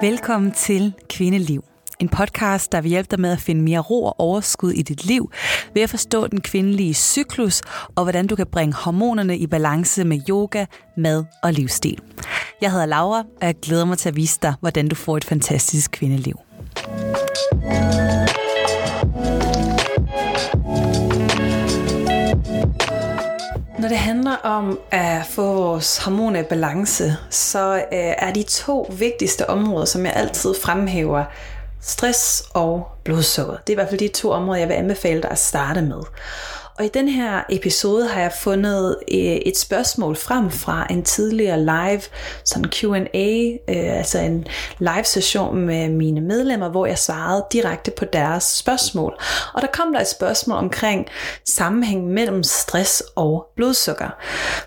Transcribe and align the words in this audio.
Velkommen 0.00 0.52
til 0.52 0.92
Kvindeliv. 1.08 1.64
En 1.98 2.08
podcast, 2.08 2.72
der 2.72 2.80
vil 2.80 2.88
hjælpe 2.88 3.08
dig 3.10 3.20
med 3.20 3.32
at 3.32 3.38
finde 3.38 3.62
mere 3.62 3.78
ro 3.78 4.04
og 4.04 4.20
overskud 4.20 4.70
i 4.70 4.82
dit 4.82 5.04
liv, 5.04 5.30
ved 5.74 5.82
at 5.82 5.90
forstå 5.90 6.26
den 6.26 6.40
kvindelige 6.40 6.94
cyklus, 6.94 7.62
og 7.96 8.02
hvordan 8.02 8.26
du 8.26 8.36
kan 8.36 8.46
bringe 8.46 8.74
hormonerne 8.74 9.38
i 9.38 9.46
balance 9.46 10.04
med 10.04 10.20
yoga, 10.28 10.66
mad 10.96 11.24
og 11.42 11.52
livsstil. 11.52 11.98
Jeg 12.60 12.72
hedder 12.72 12.86
Laura, 12.86 13.18
og 13.18 13.46
jeg 13.46 13.54
glæder 13.62 13.84
mig 13.84 13.98
til 13.98 14.08
at 14.08 14.16
vise 14.16 14.38
dig, 14.42 14.54
hvordan 14.60 14.88
du 14.88 14.94
får 14.94 15.16
et 15.16 15.24
fantastisk 15.24 15.90
kvindeliv. 15.90 16.36
Når 23.80 23.88
det 23.88 23.98
handler 23.98 24.36
om 24.36 24.80
at 24.90 25.26
få 25.26 25.54
vores 25.54 25.98
hormoner 25.98 26.40
i 26.40 26.42
balance, 26.42 27.16
så 27.30 27.74
øh, 27.74 27.82
er 27.92 28.32
de 28.32 28.42
to 28.42 28.94
vigtigste 28.98 29.50
områder, 29.50 29.84
som 29.84 30.06
jeg 30.06 30.12
altid 30.16 30.54
fremhæver, 30.62 31.24
stress 31.80 32.44
og 32.54 32.86
blodsukker. 33.04 33.56
Det 33.56 33.68
er 33.68 33.72
i 33.72 33.74
hvert 33.74 33.88
fald 33.88 34.00
de 34.00 34.08
to 34.08 34.30
områder, 34.30 34.58
jeg 34.60 34.68
vil 34.68 34.74
anbefale 34.74 35.22
dig 35.22 35.30
at 35.30 35.38
starte 35.38 35.82
med. 35.82 36.00
Og 36.80 36.86
i 36.86 36.88
den 36.88 37.08
her 37.08 37.42
episode 37.50 38.08
har 38.08 38.20
jeg 38.20 38.32
fundet 38.32 38.96
øh, 39.12 39.18
et 39.18 39.58
spørgsmål 39.58 40.16
frem 40.16 40.50
fra 40.50 40.86
en 40.90 41.02
tidligere 41.02 41.60
live, 41.60 42.02
sådan 42.44 42.70
Q&A, 42.70 43.50
øh, 43.68 43.98
altså 43.98 44.18
en 44.18 44.46
live 44.78 45.04
session 45.04 45.56
med 45.66 45.88
mine 45.88 46.20
medlemmer, 46.20 46.68
hvor 46.68 46.86
jeg 46.86 46.98
svarede 46.98 47.44
direkte 47.52 47.90
på 47.90 48.04
deres 48.04 48.44
spørgsmål. 48.44 49.18
Og 49.54 49.62
der 49.62 49.68
kom 49.72 49.92
der 49.92 50.00
et 50.00 50.08
spørgsmål 50.08 50.58
omkring 50.58 51.06
sammenhæng 51.44 52.06
mellem 52.06 52.42
stress 52.42 53.02
og 53.16 53.46
blodsukker. 53.56 54.10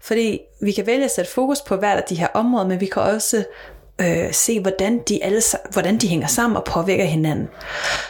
Fordi 0.01 0.39
vi 0.61 0.71
kan 0.71 0.85
vælge 0.85 1.05
at 1.05 1.11
sætte 1.11 1.31
fokus 1.31 1.61
på 1.61 1.75
hvert 1.75 1.97
af 1.97 2.03
de 2.09 2.15
her 2.15 2.27
områder, 2.33 2.67
men 2.67 2.79
vi 2.79 2.85
kan 2.85 3.01
også 3.01 3.43
øh, 4.01 4.33
se, 4.33 4.59
hvordan 4.59 4.99
de, 5.09 5.23
alle, 5.23 5.41
hvordan 5.71 5.97
de 5.97 6.07
hænger 6.07 6.27
sammen 6.27 6.57
og 6.57 6.63
påvirker 6.63 7.05
hinanden. 7.05 7.47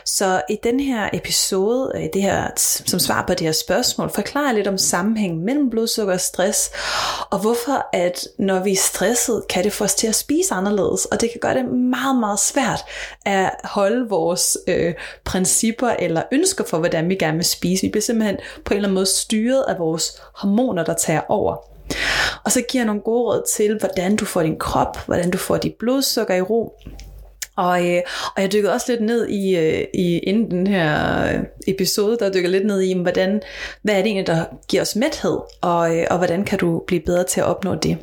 Så 0.05 0.41
i 0.49 0.57
den 0.63 0.79
her 0.79 1.09
episode, 1.13 1.91
øh, 1.95 2.03
det 2.13 2.21
her, 2.21 2.47
som 2.57 2.99
svar 2.99 3.23
på 3.27 3.33
det 3.33 3.41
her 3.41 3.51
spørgsmål, 3.51 4.09
forklarer 4.09 4.45
jeg 4.45 4.55
lidt 4.55 4.67
om 4.67 4.77
sammenhængen 4.77 5.45
mellem 5.45 5.69
blodsukker 5.69 6.13
og 6.13 6.19
stress, 6.19 6.71
og 7.31 7.39
hvorfor 7.39 7.85
at 7.93 8.27
når 8.39 8.59
vi 8.59 8.71
er 8.71 8.77
stresset, 8.77 9.43
kan 9.49 9.63
det 9.63 9.73
få 9.73 9.83
os 9.83 9.95
til 9.95 10.07
at 10.07 10.15
spise 10.15 10.53
anderledes, 10.53 11.05
og 11.05 11.21
det 11.21 11.29
kan 11.31 11.39
gøre 11.39 11.53
det 11.53 11.65
meget, 11.65 12.19
meget 12.19 12.39
svært 12.39 12.79
at 13.25 13.51
holde 13.63 14.09
vores 14.09 14.57
øh, 14.67 14.93
principper 15.25 15.89
eller 15.89 16.23
ønsker 16.31 16.63
for, 16.63 16.77
hvordan 16.77 17.09
vi 17.09 17.15
gerne 17.15 17.37
vil 17.37 17.45
spise. 17.45 17.81
Vi 17.81 17.89
bliver 17.89 18.01
simpelthen 18.01 18.37
på 18.65 18.73
en 18.73 18.77
eller 18.77 18.87
anden 18.87 18.95
måde 18.95 19.05
styret 19.05 19.63
af 19.67 19.79
vores 19.79 20.21
hormoner, 20.35 20.83
der 20.83 20.93
tager 20.93 21.21
over. 21.29 21.72
Og 22.43 22.51
så 22.51 22.61
giver 22.69 22.81
jeg 22.81 22.85
nogle 22.85 23.01
gode 23.01 23.23
råd 23.23 23.43
til, 23.55 23.77
hvordan 23.79 24.15
du 24.15 24.25
får 24.25 24.43
din 24.43 24.59
krop, 24.59 25.05
hvordan 25.05 25.31
du 25.31 25.37
får 25.37 25.57
dit 25.57 25.75
blodsukker 25.79 26.35
i 26.35 26.41
ro. 26.41 26.73
Og, 27.55 27.89
øh, 27.89 28.01
og 28.35 28.41
jeg 28.41 28.51
dykkede 28.51 28.73
også 28.73 28.91
lidt 28.91 29.01
ned 29.01 29.27
i, 29.27 29.55
øh, 29.57 29.83
i 29.93 30.19
inden 30.19 30.51
den 30.51 30.67
her 30.67 31.23
øh, 31.23 31.43
episode, 31.67 32.17
der 32.19 32.31
dykker 32.31 32.49
lidt 32.49 32.65
ned 32.65 32.81
i, 32.81 32.93
hvordan, 33.01 33.41
hvad 33.81 33.93
er 33.93 33.97
det 33.97 34.05
egentlig, 34.05 34.27
der 34.27 34.43
giver 34.67 34.81
os 34.81 34.95
mæthed, 34.95 35.37
og, 35.61 35.97
øh, 35.97 36.07
og 36.09 36.17
hvordan 36.17 36.43
kan 36.43 36.59
du 36.59 36.83
blive 36.87 37.01
bedre 37.01 37.23
til 37.23 37.39
at 37.39 37.45
opnå 37.45 37.75
det. 37.75 37.97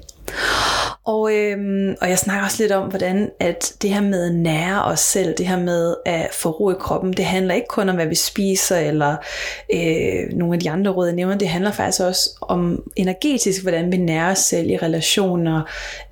Og, 1.05 1.35
øhm, 1.35 1.97
og 2.01 2.09
jeg 2.09 2.19
snakker 2.19 2.45
også 2.45 2.63
lidt 2.63 2.73
om, 2.73 2.89
hvordan 2.89 3.31
at 3.41 3.73
det 3.83 3.91
her 3.91 4.01
med 4.01 4.27
at 4.27 4.35
nære 4.35 4.85
os 4.85 5.01
selv, 5.01 5.35
det 5.39 5.47
her 5.47 5.59
med 5.59 5.95
at 6.07 6.29
få 6.33 6.51
ro 6.51 6.71
i 6.71 6.75
kroppen, 6.81 7.13
det 7.13 7.25
handler 7.25 7.55
ikke 7.55 7.69
kun 7.69 7.89
om, 7.89 7.95
hvad 7.95 8.07
vi 8.07 8.15
spiser, 8.15 8.77
eller 8.77 9.17
øh, 9.75 10.39
nogle 10.39 10.55
af 10.55 10.61
de 10.61 10.71
andre 10.71 10.91
råd, 10.91 11.07
jeg 11.07 11.17
nævner, 11.17 11.39
det 11.39 11.49
handler 11.49 11.73
faktisk 11.73 12.01
også 12.01 12.31
om 12.41 12.83
energetisk, 12.97 13.63
hvordan 13.63 13.93
vi 13.93 13.97
nærer 13.97 14.31
os 14.31 14.39
selv 14.39 14.71
i 14.71 14.77
relationer, 14.77 15.63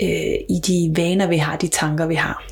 øh, 0.03 0.35
i 0.49 0.61
de 0.67 1.03
vaner, 1.03 1.27
vi 1.27 1.37
har, 1.37 1.57
de 1.57 1.69
tanker, 1.69 2.07
vi 2.07 2.15
har. 2.15 2.45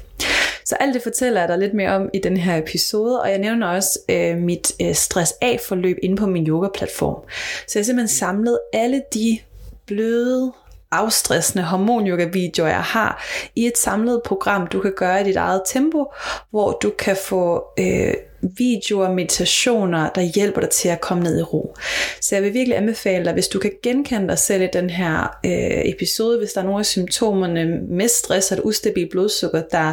Så 0.65 0.77
alt 0.81 0.95
det 0.95 1.03
fortæller 1.03 1.41
jeg 1.41 1.49
dig 1.49 1.59
lidt 1.59 1.75
mere 1.75 1.91
om 1.91 2.11
i 2.15 2.19
den 2.19 2.37
her 2.37 2.57
episode, 2.57 3.23
og 3.23 3.31
jeg 3.31 3.39
nævner 3.39 3.67
også 3.67 3.99
øh, 4.09 4.37
mit 4.37 4.73
øh, 4.83 4.95
stress-af-forløb 4.95 5.97
inde 6.03 6.17
på 6.17 6.27
min 6.27 6.47
yoga-platform. 6.47 7.23
Så 7.67 7.79
jeg 7.79 7.81
har 7.81 7.85
simpelthen 7.85 8.17
samlet 8.17 8.59
alle 8.73 9.03
de 9.15 9.39
bløde 9.87 10.53
afstressende 10.97 11.65
hormonyoga-videoer, 11.65 12.69
jeg 12.69 12.83
har, 12.83 13.25
i 13.57 13.67
et 13.67 13.79
samlet 13.79 14.21
program, 14.25 14.67
du 14.67 14.81
kan 14.81 14.93
gøre 14.97 15.21
i 15.21 15.25
dit 15.25 15.37
eget 15.37 15.63
tempo, 15.67 16.13
hvor 16.51 16.73
du 16.73 16.91
kan 16.99 17.17
få 17.17 17.65
øh, 17.79 18.15
videoer, 18.43 19.13
meditationer, 19.13 20.11
der 20.11 20.21
hjælper 20.21 20.61
dig 20.61 20.71
til 20.71 20.89
at 20.89 21.01
komme 21.01 21.23
ned 21.23 21.39
i 21.39 21.43
ro. 21.43 21.75
Så 22.21 22.35
jeg 22.35 22.45
vil 22.45 22.55
virkelig 22.55 22.77
anbefale 22.77 23.25
dig, 23.25 23.33
hvis 23.33 23.49
du 23.49 23.59
kan 23.59 23.73
genkende 23.83 24.29
dig 24.29 24.39
selv 24.39 24.63
i 24.63 24.69
den 24.73 24.91
her 24.91 25.39
øh, 25.45 25.91
episode, 25.91 26.39
hvis 26.39 26.53
der 26.53 26.61
er 26.61 26.65
nogle 26.65 26.79
af 26.79 26.87
symptomerne 26.87 27.81
med 27.89 28.09
stress 28.09 28.53
og 28.53 28.59
et 28.59 28.65
ustabilt 28.65 29.11
blodsukker, 29.11 29.63
der 29.71 29.93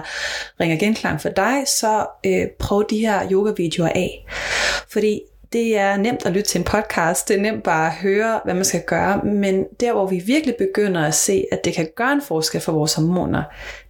ringer 0.59 0.78
genklang 0.78 1.22
for 1.22 1.30
dig, 1.30 1.63
så 1.68 2.06
øh, 2.25 2.47
prøv 2.59 2.86
de 2.90 2.97
her 2.97 3.31
yoga-videoer 3.31 3.90
af. 3.90 4.25
Fordi 4.90 5.22
det 5.53 5.78
er 5.78 5.97
nemt 5.97 6.25
at 6.25 6.31
lytte 6.31 6.50
til 6.50 6.59
en 6.59 6.66
podcast, 6.66 7.28
det 7.28 7.38
er 7.38 7.41
nemt 7.41 7.64
bare 7.64 7.88
at 7.88 7.94
høre, 7.94 8.41
hvad 8.44 8.53
man 8.53 8.66
skal 8.66 8.84
gøre, 8.88 9.22
men 9.24 9.66
der 9.80 9.94
hvor 9.94 10.06
vi 10.06 10.19
virkelig 10.19 10.56
begynder 10.59 11.06
at 11.06 11.14
se, 11.14 11.46
at 11.52 11.66
det 11.66 11.74
kan 11.74 11.88
gøre 11.96 12.12
en 12.12 12.22
forskel 12.22 12.62
for 12.62 12.72
vores 12.72 12.94
hormoner, 12.94 13.44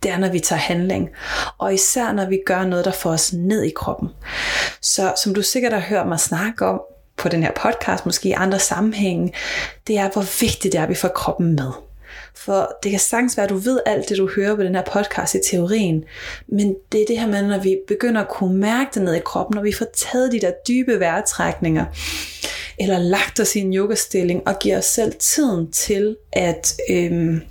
det 0.03 0.12
er 0.12 0.18
når 0.18 0.29
vi 0.29 0.40
tager 0.40 0.59
handling. 0.59 1.09
Og 1.57 1.73
især 1.73 2.12
når 2.12 2.25
vi 2.25 2.40
gør 2.46 2.66
noget, 2.66 2.85
der 2.85 2.91
får 2.91 3.09
os 3.09 3.34
ned 3.34 3.63
i 3.63 3.72
kroppen. 3.75 4.09
Så 4.81 5.13
som 5.23 5.34
du 5.34 5.41
sikkert 5.41 5.73
har 5.73 5.79
hørt 5.79 6.07
mig 6.07 6.19
snakke 6.19 6.66
om 6.66 6.81
på 7.18 7.29
den 7.29 7.44
her 7.44 7.52
podcast, 7.56 8.06
måske 8.06 8.29
i 8.29 8.31
andre 8.31 8.59
sammenhænge, 8.59 9.34
det 9.88 9.97
er 9.97 10.09
hvor 10.09 10.41
vigtigt 10.41 10.72
det 10.72 10.79
er, 10.79 10.84
at 10.84 10.90
vi 10.90 10.96
får 10.96 11.07
kroppen 11.07 11.56
med. 11.56 11.72
For 12.36 12.78
det 12.84 12.92
kan 12.92 13.00
sagtens 13.00 13.38
være, 13.38 13.44
at 13.44 13.50
du 13.50 13.58
ved 13.58 13.80
alt 13.86 14.10
det, 14.10 14.18
du 14.18 14.30
hører 14.36 14.56
på 14.56 14.64
den 14.64 14.76
her 14.76 14.84
podcast 14.94 15.36
i 15.36 15.40
teorien, 15.52 16.04
men 16.48 16.76
det 16.92 17.02
er 17.02 17.06
det 17.06 17.20
her 17.20 17.28
med, 17.28 17.48
når 17.48 17.58
vi 17.58 17.78
begynder 17.88 18.22
at 18.22 18.30
kunne 18.30 18.58
mærke 18.58 18.90
det 18.94 19.02
ned 19.02 19.14
i 19.14 19.20
kroppen, 19.20 19.56
når 19.56 19.64
vi 19.64 19.74
får 19.74 19.86
taget 19.94 20.32
de 20.32 20.42
der 20.42 20.52
dybe 20.68 21.00
vejrtrækninger, 21.00 21.86
eller 22.80 23.00
lagt 23.00 23.40
os 23.40 23.56
i 23.56 23.60
en 23.60 23.76
yogastilling 23.76 24.48
og 24.48 24.60
giver 24.60 24.78
os 24.78 24.86
selv 24.86 25.14
tiden 25.20 25.72
til 25.72 26.18
at, 26.32 26.76
øhm, 26.90 27.42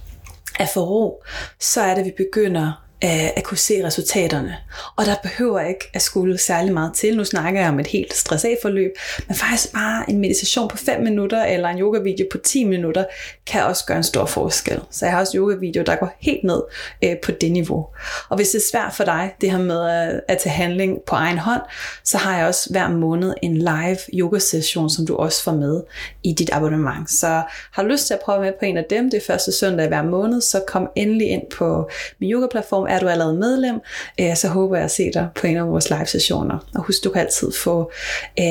at 0.59 0.69
få 0.69 0.81
ro, 0.81 1.23
så 1.61 1.81
er 1.81 1.95
det, 1.95 2.01
at 2.01 2.07
vi 2.07 2.15
begynder 2.17 2.83
at, 3.03 3.33
at 3.37 3.45
kunne 3.45 3.59
se 3.59 3.87
resultaterne. 3.87 4.57
Og 4.97 5.07
der 5.07 5.15
behøver 5.23 5.61
ikke 5.61 5.91
at 5.95 6.03
skulle 6.03 6.39
særlig 6.39 6.73
meget 6.73 6.95
til. 6.95 7.17
Nu 7.17 7.25
snakker 7.25 7.61
jeg 7.61 7.69
om 7.69 7.81
et 7.81 7.87
helt 7.87 8.15
stressat 8.15 8.59
forløb, 8.63 8.93
men 9.29 9.37
faktisk 9.37 9.73
bare 9.73 10.11
en 10.11 10.19
meditation 10.19 10.69
på 10.69 10.77
5 10.77 11.03
minutter 11.03 11.45
eller 11.45 11.69
en 11.69 11.79
yoga-video 11.79 12.27
på 12.33 12.39
10 12.39 12.65
minutter 12.65 13.05
kan 13.47 13.63
også 13.63 13.85
gøre 13.87 13.97
en 13.97 14.05
stor 14.05 14.27
forskel. 14.27 14.81
Så 14.91 15.05
jeg 15.05 15.13
har 15.13 15.21
også 15.21 15.39
yoga-video, 15.39 15.83
der 15.83 15.97
går 15.97 16.17
helt 16.21 16.45
ned 16.45 16.63
øh, 17.05 17.17
på 17.25 17.31
det 17.31 17.53
niveau. 17.53 17.87
Og 18.29 18.37
hvis 18.37 18.49
det 18.49 18.59
er 18.59 18.63
svært 18.73 18.95
for 18.95 19.05
dig, 19.05 19.35
det 19.41 19.51
her 19.51 19.59
med 19.59 19.91
at, 19.91 20.21
at 20.29 20.39
tage 20.39 20.53
handling 20.53 20.99
på 21.07 21.15
egen 21.15 21.39
hånd, 21.39 21.63
så 22.05 22.19
har 22.19 22.39
jeg 22.39 22.47
også 22.47 22.69
hver 22.71 22.89
måned 22.89 23.35
en 23.43 23.57
live 23.57 23.99
yoga-session, 24.15 24.91
som 24.91 25.07
du 25.07 25.17
også 25.17 25.43
får 25.43 25.53
med 25.53 25.83
i 26.23 26.33
dit 26.33 26.51
abonnement. 26.53 27.11
Så 27.11 27.43
har 27.73 27.83
du 27.83 27.89
lyst 27.89 28.07
til 28.07 28.15
at 28.15 28.21
prøve 28.21 28.41
med 28.41 28.53
på 28.59 28.65
en 28.65 28.77
af 28.77 28.85
dem, 28.91 29.11
det 29.11 29.17
er 29.17 29.27
første 29.27 29.53
søndag 29.53 29.89
hver 29.89 30.03
måned, 30.03 30.41
så 30.41 30.65
kom 30.67 30.89
endelig 30.95 31.29
ind 31.29 31.43
på 31.51 31.91
min 32.19 32.31
yoga-platform 32.31 32.87
er 32.89 32.99
du 32.99 33.09
allerede 33.09 33.35
medlem, 33.35 33.81
øh, 34.21 34.37
så 34.37 34.49
håber 34.49 34.77
jeg 34.77 34.85
at 34.85 34.91
se 34.91 35.11
dig 35.15 35.29
på 35.35 35.47
en 35.47 35.57
af 35.57 35.69
vores 35.69 35.91
live 35.91 36.07
sessioner. 36.07 36.59
Og 36.75 36.83
husk, 36.83 37.05
du 37.05 37.11
kan 37.11 37.21
altid 37.21 37.53
få 37.53 37.93
øh, 38.39 38.45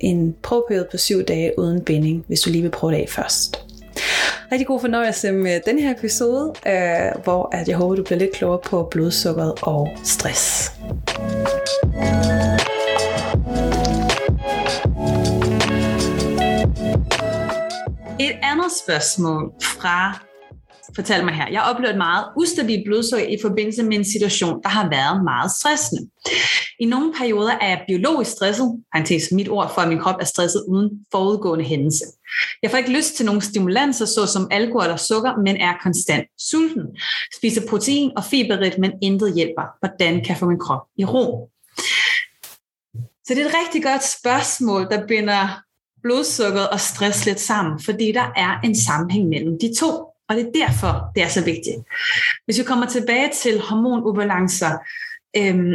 en 0.00 0.36
prøveperiode 0.42 0.88
på 0.90 0.96
syv 0.96 1.22
dage 1.22 1.58
uden 1.58 1.80
binding, 1.80 2.24
hvis 2.28 2.40
du 2.40 2.50
lige 2.50 2.62
vil 2.62 2.70
prøve 2.70 2.92
det 2.92 2.98
af 2.98 3.08
først. 3.08 3.65
Rigtig 4.52 4.66
god 4.66 4.80
fornøjelse 4.80 5.32
med 5.32 5.60
den 5.66 5.78
her 5.78 5.90
episode, 5.90 6.52
øh, 6.66 7.22
hvor 7.24 7.48
at 7.52 7.68
jeg 7.68 7.76
håber, 7.76 7.94
du 7.94 8.02
bliver 8.02 8.18
lidt 8.18 8.32
klogere 8.32 8.60
på 8.64 8.88
blodsukkeret 8.90 9.54
og 9.62 9.88
stress. 10.04 10.72
Et 18.20 18.36
andet 18.42 18.72
spørgsmål 18.84 19.52
fra 19.62 20.25
fortalte 20.96 21.24
mig 21.24 21.34
her. 21.34 21.48
Jeg 21.52 21.62
oplevede 21.62 21.92
et 21.92 21.98
meget 21.98 22.24
ustabilt 22.36 22.84
blodsukker 22.86 23.26
i 23.26 23.38
forbindelse 23.42 23.82
med 23.82 23.96
en 23.98 24.04
situation, 24.04 24.62
der 24.62 24.68
har 24.68 24.88
været 24.90 25.24
meget 25.24 25.50
stressende. 25.50 26.02
I 26.80 26.84
nogle 26.84 27.12
perioder 27.18 27.52
er 27.60 27.68
jeg 27.68 27.84
biologisk 27.88 28.30
stresset, 28.30 28.82
parentes 28.92 29.32
mit 29.32 29.48
ord 29.48 29.74
for, 29.74 29.80
at 29.82 29.88
min 29.88 29.98
krop 29.98 30.16
er 30.20 30.24
stresset 30.24 30.64
uden 30.68 30.90
forudgående 31.12 31.64
hændelse. 31.64 32.04
Jeg 32.62 32.70
får 32.70 32.78
ikke 32.78 32.92
lyst 32.92 33.14
til 33.16 33.26
nogle 33.26 33.42
stimulanser, 33.42 34.06
såsom 34.06 34.48
alkohol 34.50 34.82
eller 34.82 34.96
sukker, 34.96 35.42
men 35.44 35.56
er 35.56 35.74
konstant 35.82 36.26
sulten. 36.50 36.86
Spiser 37.36 37.68
protein 37.68 38.12
og 38.16 38.24
fiberrigt, 38.24 38.78
men 38.78 38.92
intet 39.02 39.34
hjælper. 39.34 39.62
Hvordan 39.80 40.14
kan 40.14 40.28
jeg 40.28 40.36
få 40.36 40.46
min 40.46 40.58
krop 40.58 40.82
i 40.96 41.04
ro? 41.04 41.50
Så 43.26 43.34
det 43.34 43.38
er 43.38 43.46
et 43.46 43.54
rigtig 43.64 43.82
godt 43.82 44.04
spørgsmål, 44.04 44.82
der 44.90 45.06
binder 45.06 45.62
blodsukkeret 46.02 46.68
og 46.70 46.80
stress 46.80 47.26
lidt 47.26 47.40
sammen, 47.40 47.80
fordi 47.84 48.12
der 48.12 48.32
er 48.36 48.60
en 48.64 48.76
sammenhæng 48.80 49.28
mellem 49.28 49.58
de 49.60 49.74
to. 49.78 50.15
Og 50.28 50.36
det 50.36 50.46
er 50.46 50.66
derfor, 50.66 51.10
det 51.14 51.22
er 51.22 51.28
så 51.28 51.44
vigtigt. 51.44 51.76
Hvis 52.44 52.58
vi 52.58 52.64
kommer 52.64 52.86
tilbage 52.86 53.30
til 53.42 53.60
hormonubalancer, 53.60 54.70
øhm, 55.36 55.74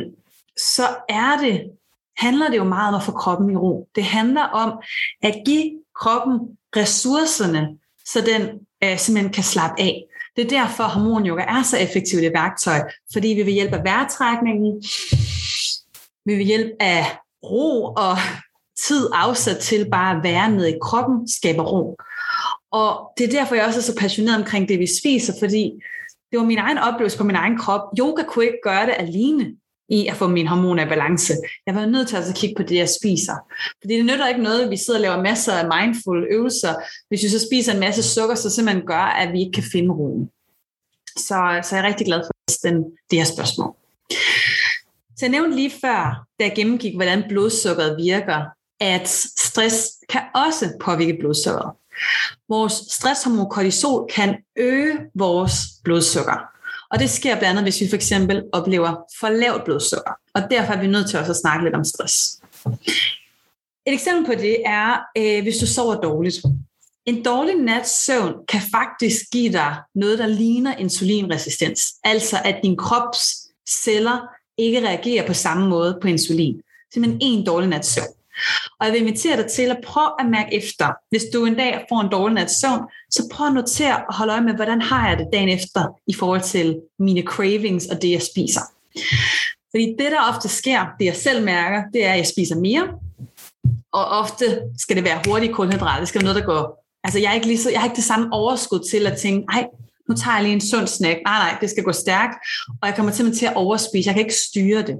så 0.57 0.88
er 1.09 1.38
det, 1.42 1.71
handler 2.18 2.50
det 2.50 2.57
jo 2.57 2.63
meget 2.63 2.88
om 2.88 2.95
at 2.95 3.03
få 3.03 3.12
kroppen 3.12 3.51
i 3.51 3.56
ro. 3.56 3.88
Det 3.95 4.03
handler 4.03 4.44
om 4.44 4.80
at 5.24 5.36
give 5.45 5.71
kroppen 6.01 6.39
ressourcerne, 6.75 7.68
så 8.06 8.21
den 8.21 8.42
øh, 8.83 8.98
simpelthen 8.98 9.33
kan 9.33 9.44
slappe 9.44 9.81
af. 9.81 10.03
Det 10.36 10.45
er 10.45 10.50
derfor, 10.50 10.83
hormonyoga 10.83 11.44
er 11.44 11.63
så 11.63 11.77
effektivt 11.77 12.24
et 12.24 12.33
værktøj, 12.33 12.80
fordi 13.13 13.27
vi 13.27 13.44
vil 13.44 13.54
hjælpe 13.54 13.75
af 13.75 13.83
vejrtrækningen, 13.83 14.83
vi 16.25 16.36
vil 16.36 16.45
hjælpe 16.45 16.71
af 16.80 17.18
ro 17.44 17.94
og 17.94 18.18
tid 18.88 19.09
afsat 19.13 19.57
til 19.57 19.89
bare 19.89 20.18
at 20.18 20.24
være 20.24 20.51
nede 20.51 20.71
i 20.71 20.80
kroppen, 20.81 21.30
skaber 21.30 21.63
ro. 21.63 21.97
Og 22.71 23.13
det 23.18 23.23
er 23.25 23.39
derfor, 23.39 23.56
jeg 23.56 23.65
også 23.65 23.79
er 23.79 23.83
så 23.83 23.95
passioneret 23.95 24.38
omkring 24.38 24.69
det, 24.69 24.79
vi 24.79 24.88
spiser, 25.01 25.33
fordi 25.39 25.71
det 26.31 26.39
var 26.39 26.45
min 26.45 26.57
egen 26.57 26.77
oplevelse 26.77 27.18
på 27.18 27.23
min 27.23 27.35
egen 27.35 27.57
krop. 27.57 27.81
Yoga 28.00 28.23
kunne 28.23 28.45
ikke 28.45 28.59
gøre 28.63 28.85
det 28.85 28.95
alene 28.97 29.56
i 29.89 30.07
at 30.07 30.15
få 30.15 30.27
min 30.27 30.47
hormoner 30.47 30.85
i 30.85 30.89
balance. 30.89 31.33
Jeg 31.68 31.75
var 31.75 31.85
nødt 31.85 32.07
til 32.07 32.15
altså 32.15 32.31
at 32.31 32.38
kigge 32.38 32.56
på 32.56 32.63
det, 32.63 32.75
jeg 32.75 32.89
spiser. 32.89 33.33
Fordi 33.81 33.95
det 33.95 34.06
nytter 34.06 34.27
ikke 34.27 34.44
noget, 34.44 34.62
at 34.62 34.69
vi 34.69 34.77
sidder 34.77 35.00
og 35.00 35.01
laver 35.01 35.23
masser 35.23 35.53
af 35.53 35.81
mindful 35.81 36.27
øvelser, 36.29 36.75
hvis 37.09 37.23
vi 37.23 37.29
så 37.29 37.39
spiser 37.47 37.73
en 37.73 37.79
masse 37.79 38.03
sukker, 38.03 38.35
så 38.35 38.50
simpelthen 38.50 38.88
gør, 38.88 39.06
at 39.21 39.33
vi 39.33 39.39
ikke 39.39 39.51
kan 39.51 39.63
finde 39.71 39.94
roen. 39.94 40.29
Så, 41.18 41.59
så 41.63 41.75
jeg 41.75 41.83
er 41.83 41.88
rigtig 41.88 42.06
glad 42.06 42.21
for 42.25 42.68
den, 42.68 42.83
det 43.12 43.19
her 43.19 43.25
spørgsmål. 43.25 43.75
Så 45.18 45.25
jeg 45.25 45.29
nævnte 45.29 45.56
lige 45.56 45.71
før, 45.81 46.25
da 46.39 46.45
jeg 46.45 46.53
gennemgik, 46.56 46.95
hvordan 46.95 47.23
blodsukkeret 47.29 47.97
virker, 47.97 48.45
at 48.79 49.07
stress 49.38 49.89
kan 50.09 50.21
også 50.35 50.73
påvirke 50.79 51.18
blodsukkeret. 51.19 51.71
Vores 52.50 52.74
stresshormon 52.74 53.50
kortisol 53.50 54.09
kan 54.15 54.38
øge 54.57 54.98
vores 55.15 55.53
blodsukker. 55.83 56.51
Og 56.92 57.00
det 57.00 57.09
sker 57.09 57.39
blandt 57.39 57.50
andet, 57.50 57.63
hvis 57.63 57.81
vi 57.81 57.89
for 57.89 57.95
eksempel 57.95 58.44
oplever 58.53 58.95
for 59.19 59.30
lavt 59.30 59.63
blodsukker. 59.63 60.12
Og 60.33 60.42
derfor 60.51 60.74
er 60.74 60.81
vi 60.81 60.88
nødt 60.88 61.09
til 61.09 61.19
også 61.19 61.31
at 61.31 61.38
snakke 61.38 61.65
lidt 61.65 61.75
om 61.75 61.83
stress. 61.83 62.42
Et 63.88 63.94
eksempel 63.94 64.25
på 64.25 64.42
det 64.42 64.57
er, 64.65 65.00
øh, 65.18 65.44
hvis 65.44 65.57
du 65.57 65.68
sover 65.68 65.95
dårligt. 65.95 66.38
En 67.06 67.24
dårlig 67.24 67.56
nats 67.56 68.06
søvn 68.06 68.33
kan 68.47 68.62
faktisk 68.71 69.21
give 69.31 69.51
dig 69.51 69.75
noget, 69.95 70.19
der 70.19 70.27
ligner 70.27 70.75
insulinresistens. 70.75 71.94
Altså 72.04 72.38
at 72.45 72.59
din 72.63 72.77
krops 72.77 73.47
celler 73.69 74.27
ikke 74.57 74.88
reagerer 74.88 75.27
på 75.27 75.33
samme 75.33 75.69
måde 75.69 76.00
på 76.01 76.07
insulin. 76.07 76.62
Simpelthen 76.94 77.19
en 77.21 77.45
dårlig 77.45 77.69
nats 77.69 77.88
søvn. 77.88 78.20
Og 78.80 78.86
jeg 78.86 78.94
vil 78.94 79.02
invitere 79.02 79.38
dig 79.38 79.52
til 79.52 79.64
at 79.64 79.78
prøve 79.86 80.12
at 80.20 80.26
mærke 80.26 80.54
efter. 80.54 80.88
Hvis 81.10 81.24
du 81.34 81.46
en 81.46 81.56
dag 81.56 81.86
får 81.90 82.02
en 82.02 82.12
dårlig 82.12 82.36
nats 82.36 82.60
søvn, 82.62 82.82
så 83.12 83.30
prøv 83.34 83.48
at 83.48 83.54
notere 83.54 83.98
og 84.10 84.16
holde 84.16 84.34
øje 84.34 84.42
med, 84.42 84.56
hvordan 84.56 84.82
har 84.82 85.10
jeg 85.10 85.18
det 85.18 85.28
dagen 85.34 85.50
efter 85.50 86.00
i 86.08 86.14
forhold 86.14 86.42
til 86.42 86.80
mine 87.00 87.22
cravings 87.22 87.86
og 87.88 88.02
det, 88.02 88.12
jeg 88.12 88.22
spiser. 88.22 88.62
Fordi 89.72 89.96
det, 90.00 90.12
der 90.12 90.36
ofte 90.36 90.50
sker, 90.50 90.86
det 91.00 91.06
jeg 91.06 91.16
selv 91.16 91.46
mærker, 91.46 91.84
det 91.94 92.06
er, 92.06 92.12
at 92.12 92.18
jeg 92.18 92.28
spiser 92.28 92.56
mere. 92.56 92.88
Og 93.94 94.06
ofte 94.06 94.62
skal 94.78 94.96
det 94.96 95.04
være 95.04 95.22
hurtige 95.28 95.54
kulhydrater. 95.54 96.00
Det 96.00 96.08
skal 96.08 96.22
være 96.22 96.34
noget, 96.34 96.42
der 96.42 96.54
går... 96.54 96.86
Altså, 97.04 97.20
jeg, 97.20 97.30
er 97.30 97.34
ikke 97.34 97.48
lige 97.48 97.58
så, 97.58 97.70
jeg 97.72 97.80
har 97.80 97.88
ikke 97.88 97.96
det 97.96 98.04
samme 98.04 98.28
overskud 98.32 98.90
til 98.92 99.08
at 99.08 99.18
tænke, 99.18 99.46
nej, 99.46 99.66
nu 100.10 100.16
tager 100.16 100.36
jeg 100.36 100.44
lige 100.44 100.54
en 100.54 100.62
sund 100.62 100.88
snack. 100.88 101.20
Nej, 101.26 101.38
nej, 101.50 101.58
det 101.62 101.70
skal 101.70 101.84
gå 101.84 101.92
stærkt. 101.92 102.34
Og 102.82 102.88
jeg 102.88 102.96
kommer 102.96 103.12
simpelthen 103.12 103.40
til 103.40 103.46
at 103.46 103.56
overspise. 103.56 104.08
Jeg 104.08 104.16
kan 104.16 104.24
ikke 104.24 104.36
styre 104.50 104.82
det. 104.82 104.98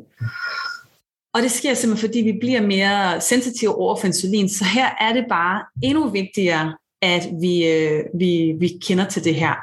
Og 1.34 1.42
det 1.42 1.52
sker 1.52 1.74
simpelthen, 1.74 2.08
fordi 2.08 2.20
vi 2.20 2.38
bliver 2.42 2.62
mere 2.62 3.22
sensitive 3.22 3.76
over 3.76 3.96
for 3.96 4.08
insulin. 4.08 4.50
Så 4.50 4.66
her 4.66 4.90
er 5.00 5.14
det 5.14 5.26
bare 5.30 5.64
endnu 5.84 6.10
vigtigere, 6.10 6.78
at 7.02 7.28
vi, 7.42 7.68
øh, 7.68 8.04
vi, 8.20 8.54
vi 8.60 8.78
kender 8.88 9.06
til 9.06 9.24
det 9.24 9.36
her. 9.36 9.56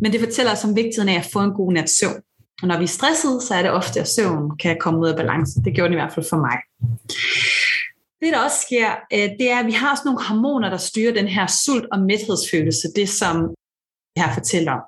Men 0.00 0.12
det 0.12 0.20
fortæller 0.20 0.52
os 0.52 0.64
om 0.64 0.76
vigtigheden 0.76 1.08
af 1.08 1.18
at 1.18 1.28
få 1.32 1.38
en 1.38 1.50
god 1.50 1.72
nat 1.72 1.90
søvn. 1.90 2.22
Og 2.62 2.68
når 2.68 2.78
vi 2.78 2.84
er 2.84 2.88
stressede, 2.88 3.40
så 3.40 3.54
er 3.54 3.62
det 3.62 3.70
ofte, 3.70 4.00
at 4.00 4.08
søvn 4.08 4.58
kan 4.58 4.76
komme 4.80 5.00
ud 5.00 5.08
af 5.08 5.16
balance. 5.16 5.60
Det 5.64 5.74
gjorde 5.74 5.88
den 5.88 5.98
i 5.98 6.00
hvert 6.00 6.12
fald 6.12 6.26
for 6.30 6.36
mig. 6.36 6.58
Det, 8.20 8.32
der 8.32 8.38
også 8.38 8.56
sker, 8.66 8.90
øh, 9.12 9.28
det 9.38 9.50
er, 9.50 9.58
at 9.58 9.66
vi 9.66 9.72
har 9.72 9.94
sådan 9.94 10.08
nogle 10.08 10.24
hormoner, 10.24 10.70
der 10.70 10.76
styrer 10.76 11.14
den 11.14 11.28
her 11.28 11.46
sult- 11.46 11.88
og 11.92 11.98
mæthedsfølelse. 12.00 12.88
Det, 12.96 13.08
som 13.08 13.54
jeg 14.16 14.24
har 14.24 14.34
fortalt 14.34 14.68
om. 14.68 14.80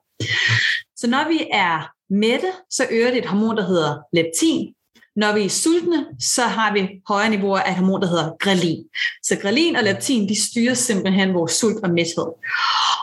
Så 0.97 1.07
når 1.11 1.29
vi 1.29 1.49
er 1.53 1.91
mætte, 2.11 2.51
så 2.71 2.87
øger 2.91 3.11
det 3.11 3.19
et 3.19 3.27
hormon, 3.27 3.57
der 3.57 3.67
hedder 3.67 3.99
leptin, 4.13 4.75
når 5.17 5.35
vi 5.35 5.45
er 5.45 5.49
sultne, 5.49 6.07
så 6.21 6.43
har 6.43 6.73
vi 6.73 6.89
højere 7.09 7.31
niveauer 7.31 7.59
af 7.59 7.75
hormon, 7.75 8.03
der 8.03 8.09
hedder 8.09 8.37
grelin. 8.41 8.85
Så 9.23 9.37
grelin 9.43 9.77
og 9.77 9.85
leptin, 9.85 10.29
de 10.29 10.43
styrer 10.49 10.75
simpelthen 10.75 11.35
vores 11.35 11.53
sult 11.53 11.85
og 11.85 11.91
mæthed. 11.91 12.29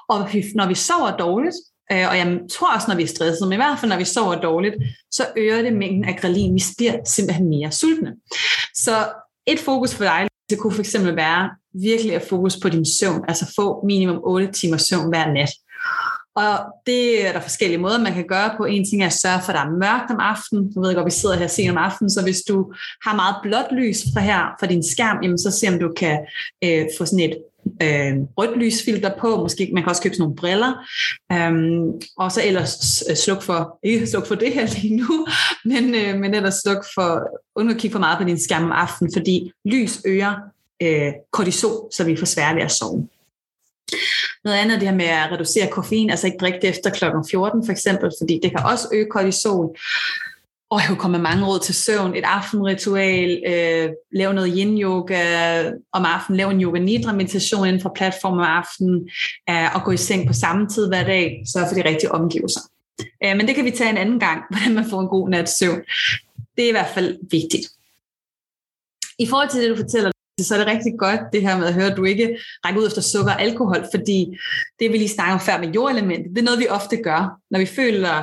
Og 0.09 0.19
når 0.55 0.67
vi 0.67 0.75
sover 0.75 1.17
dårligt, 1.17 1.55
øh, 1.91 2.09
og 2.09 2.17
jeg 2.17 2.39
tror 2.51 2.73
også, 2.75 2.87
når 2.87 2.95
vi 2.95 3.03
er 3.03 3.07
stresset, 3.07 3.47
men 3.47 3.53
i 3.53 3.55
hvert 3.55 3.79
fald 3.79 3.89
når 3.89 3.97
vi 3.97 4.05
sover 4.05 4.35
dårligt, 4.35 4.75
så 5.11 5.23
øger 5.37 5.61
det 5.61 5.73
mængden 5.73 6.05
af 6.05 6.17
grelin. 6.21 6.55
Vi 6.55 6.63
bliver 6.77 6.97
simpelthen 7.05 7.49
mere 7.49 7.71
sultne. 7.71 8.13
Så 8.75 9.11
et 9.47 9.59
fokus 9.59 9.95
for 9.95 10.03
dig, 10.03 10.27
det 10.49 10.59
kunne 10.59 10.73
fx 10.73 10.95
være 10.99 11.49
virkelig 11.73 12.15
at 12.15 12.21
fokus 12.29 12.57
på 12.61 12.69
din 12.69 12.85
søvn, 12.85 13.25
altså 13.27 13.53
få 13.55 13.85
minimum 13.85 14.19
8 14.23 14.51
timer 14.51 14.77
søvn 14.77 15.09
hver 15.09 15.33
nat. 15.33 15.49
Og 16.35 16.59
det 16.85 17.27
er 17.27 17.31
der 17.31 17.39
forskellige 17.39 17.77
måder, 17.77 17.99
man 17.99 18.13
kan 18.13 18.27
gøre 18.27 18.53
på. 18.57 18.63
En 18.65 18.89
ting 18.89 19.01
er 19.01 19.07
at 19.07 19.13
sørge 19.13 19.41
for, 19.45 19.53
at 19.53 19.55
der 19.55 19.65
er 19.65 19.77
mørkt 19.77 20.11
om 20.11 20.19
aftenen. 20.19 20.71
Jeg 20.75 20.81
ved 20.81 20.95
godt, 20.95 21.05
vi 21.05 21.11
sidder 21.11 21.35
her 21.35 21.47
sent 21.47 21.71
om 21.71 21.77
aftenen, 21.77 22.09
så 22.09 22.23
hvis 22.23 22.41
du 22.41 22.73
har 23.05 23.15
meget 23.15 23.35
blåt 23.43 23.71
lys 23.71 23.97
fra 24.13 24.21
her 24.21 24.55
fra 24.59 24.67
din 24.67 24.83
skærm, 24.83 25.17
jamen 25.23 25.37
så 25.37 25.51
se 25.51 25.67
om 25.67 25.79
du 25.79 25.93
kan 25.97 26.19
øh, 26.63 26.85
få 26.97 27.05
sådan 27.05 27.19
et 27.19 27.37
øh, 27.81 28.13
rødt 28.37 28.57
lysfilter 28.57 29.11
på. 29.19 29.37
Måske 29.37 29.69
man 29.73 29.83
kan 29.83 29.89
også 29.89 30.03
købe 30.03 30.15
sådan 30.15 30.23
nogle 30.23 30.35
briller. 30.35 30.73
øhm, 31.31 32.01
og 32.17 32.31
så 32.31 32.41
ellers 32.45 33.03
øh, 33.09 33.15
sluk 33.15 33.41
for, 33.41 33.79
ikke 33.83 34.07
sluk 34.07 34.27
for 34.27 34.35
det 34.35 34.53
her 34.53 34.67
lige 34.81 34.95
nu, 34.95 35.27
men, 35.71 35.95
øh, 35.95 36.19
men 36.19 36.33
ellers 36.33 36.55
sluk 36.55 36.85
for, 36.95 37.29
undgå 37.55 37.73
at 37.73 37.81
kigge 37.81 37.93
for 37.93 37.99
meget 37.99 38.17
på 38.17 38.23
din 38.23 38.39
skærm 38.39 38.63
om 38.63 38.71
aftenen, 38.71 39.13
fordi 39.13 39.51
lys 39.65 40.01
øger 40.05 40.33
øh, 40.81 41.13
kortisol, 41.31 41.89
så 41.91 42.03
vi 42.03 42.15
får 42.15 42.25
svært 42.25 42.55
ved 42.55 42.63
at 42.63 42.71
sove. 42.71 43.07
Noget 44.43 44.57
andet 44.57 44.75
er 44.75 44.79
det 44.79 44.87
her 44.87 44.95
med 44.95 45.05
at 45.05 45.31
reducere 45.31 45.67
koffein, 45.67 46.09
altså 46.09 46.27
ikke 46.27 46.37
drikke 46.37 46.59
det 46.61 46.69
efter 46.69 46.89
kl. 46.89 47.05
14 47.31 47.65
for 47.65 47.71
eksempel, 47.71 48.11
fordi 48.21 48.39
det 48.43 48.51
kan 48.51 48.65
også 48.65 48.87
øge 48.93 49.07
kortisol. 49.11 49.75
Og 50.73 50.79
jeg 50.79 50.87
kunne 50.87 50.97
komme 50.97 51.17
med 51.17 51.23
mange 51.29 51.45
råd 51.45 51.59
til 51.59 51.75
søvn. 51.75 52.15
Et 52.15 52.23
aftenritual, 52.23 53.43
øh, 53.47 53.89
lave 54.11 54.33
noget 54.33 54.53
yin-yoga 54.57 55.21
om 55.91 56.05
aftenen, 56.05 56.37
lave 56.37 56.51
en 56.51 56.61
yoga 56.61 56.79
nidra 56.79 57.13
meditation 57.13 57.67
inden 57.67 57.81
for 57.81 57.91
platformen 57.95 58.39
om 58.39 58.45
aftenen, 58.45 59.09
øh, 59.49 59.75
og 59.75 59.83
gå 59.85 59.91
i 59.91 59.97
seng 59.97 60.27
på 60.27 60.33
samme 60.33 60.69
tid 60.69 60.87
hver 60.87 61.03
dag, 61.03 61.43
så 61.45 61.65
for 61.67 61.75
de 61.75 61.89
rigtige 61.89 62.11
omgivelser. 62.11 62.61
Øh, 63.25 63.37
men 63.37 63.47
det 63.47 63.55
kan 63.55 63.65
vi 63.65 63.71
tage 63.71 63.89
en 63.89 63.97
anden 63.97 64.19
gang, 64.19 64.41
hvordan 64.51 64.75
man 64.75 64.89
får 64.89 65.01
en 65.01 65.07
god 65.07 65.29
nats 65.29 65.57
søvn. 65.59 65.81
Det 66.57 66.65
er 66.65 66.69
i 66.69 66.77
hvert 66.77 66.91
fald 66.93 67.17
vigtigt. 67.31 67.65
I 69.19 69.27
forhold 69.27 69.49
til 69.49 69.61
det, 69.61 69.69
du 69.69 69.75
fortæller 69.75 70.11
så 70.41 70.53
er 70.55 70.57
det 70.57 70.67
rigtig 70.67 70.93
godt 70.97 71.19
det 71.33 71.41
her 71.41 71.57
med 71.57 71.67
at 71.67 71.73
høre, 71.73 71.91
at 71.91 71.97
du 71.97 72.03
ikke 72.03 72.37
rækker 72.65 72.81
ud 72.81 72.87
efter 72.87 73.01
sukker 73.01 73.31
og 73.31 73.41
alkohol, 73.41 73.85
fordi 73.93 74.37
det 74.79 74.91
vi 74.91 74.97
lige 74.97 75.09
snakker 75.09 75.33
om 75.33 75.39
før 75.39 75.59
med 75.59 75.69
jordelementet, 75.69 76.29
det 76.29 76.37
er 76.37 76.45
noget, 76.45 76.59
vi 76.59 76.67
ofte 76.67 76.97
gør. 76.97 77.39
Når 77.51 77.59
vi 77.59 77.65
føler 77.65 78.17